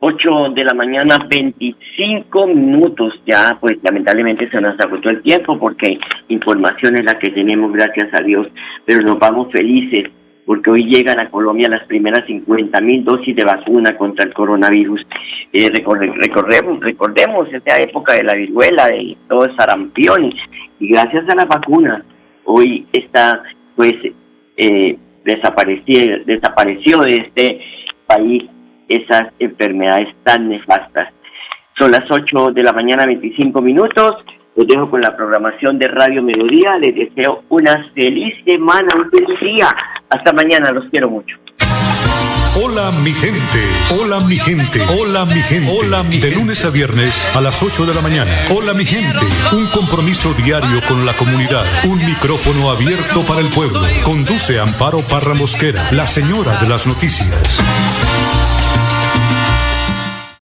8 0.00 0.50
de 0.54 0.64
la 0.64 0.74
mañana, 0.74 1.18
25 1.28 2.46
minutos. 2.46 3.14
Ya, 3.26 3.58
pues 3.60 3.76
lamentablemente 3.82 4.48
se 4.50 4.60
nos 4.60 4.78
agotó 4.80 5.10
el 5.10 5.22
tiempo 5.22 5.58
porque 5.58 5.98
información 6.28 6.96
es 6.96 7.04
la 7.04 7.18
que 7.18 7.30
tenemos, 7.30 7.72
gracias 7.72 8.08
a 8.14 8.22
Dios. 8.22 8.46
Pero 8.86 9.02
nos 9.02 9.18
vamos 9.18 9.52
felices 9.52 10.10
porque 10.46 10.70
hoy 10.70 10.84
llegan 10.84 11.20
a 11.20 11.30
Colombia 11.30 11.68
las 11.68 11.84
primeras 11.86 12.26
50 12.26 12.80
mil 12.80 13.04
dosis 13.04 13.36
de 13.36 13.44
vacuna 13.44 13.96
contra 13.96 14.24
el 14.24 14.32
coronavirus. 14.32 15.06
Eh, 15.52 15.70
recordemos, 15.70 16.80
recordemos 16.80 17.52
esta 17.52 17.78
época 17.78 18.14
de 18.14 18.24
la 18.24 18.34
viruela, 18.34 18.86
de 18.88 19.16
todo 19.28 19.44
el 19.44 19.54
sarampión, 19.54 20.32
y 20.80 20.88
gracias 20.88 21.28
a 21.28 21.36
la 21.36 21.44
vacuna, 21.44 22.04
hoy 22.44 22.86
está, 22.92 23.42
pues, 23.76 23.94
eh, 24.56 24.96
desapareció, 25.24 26.24
desapareció 26.24 27.00
de 27.02 27.16
este 27.16 27.60
país 28.06 28.44
esas 28.90 29.32
enfermedades 29.38 30.08
tan 30.24 30.48
nefastas. 30.48 31.08
Son 31.78 31.90
las 31.92 32.10
8 32.10 32.50
de 32.52 32.62
la 32.62 32.72
mañana, 32.72 33.06
25 33.06 33.62
minutos. 33.62 34.16
Los 34.56 34.66
dejo 34.66 34.90
con 34.90 35.00
la 35.00 35.16
programación 35.16 35.78
de 35.78 35.88
Radio 35.88 36.22
Melodía. 36.22 36.72
Les 36.78 36.94
deseo 36.94 37.44
una 37.48 37.88
feliz 37.94 38.34
semana, 38.44 38.88
un 38.98 39.10
feliz 39.10 39.40
día. 39.40 39.68
Hasta 40.10 40.32
mañana, 40.32 40.72
los 40.72 40.90
quiero 40.90 41.08
mucho. 41.08 41.36
Hola 42.56 42.90
mi 42.90 43.12
gente, 43.12 43.62
hola 44.00 44.18
mi 44.20 44.36
gente, 44.36 44.82
hola 44.98 45.24
mi 45.24 45.40
gente, 45.40 45.70
hola 45.70 46.02
mi 46.02 46.18
De 46.18 46.32
lunes 46.32 46.64
a 46.64 46.70
viernes 46.70 47.24
a 47.36 47.40
las 47.40 47.62
8 47.62 47.86
de 47.86 47.94
la 47.94 48.00
mañana. 48.00 48.44
Hola 48.50 48.74
mi 48.74 48.84
gente, 48.84 49.24
un 49.52 49.68
compromiso 49.68 50.34
diario 50.34 50.80
con 50.88 51.06
la 51.06 51.12
comunidad, 51.12 51.64
un 51.84 52.04
micrófono 52.04 52.70
abierto 52.70 53.24
para 53.24 53.40
el 53.40 53.50
pueblo. 53.50 53.80
Conduce 54.02 54.58
Amparo 54.58 54.98
Parra 54.98 55.34
Mosquera, 55.34 55.80
la 55.92 56.06
señora 56.06 56.56
de 56.60 56.68
las 56.68 56.88
noticias. 56.88 57.60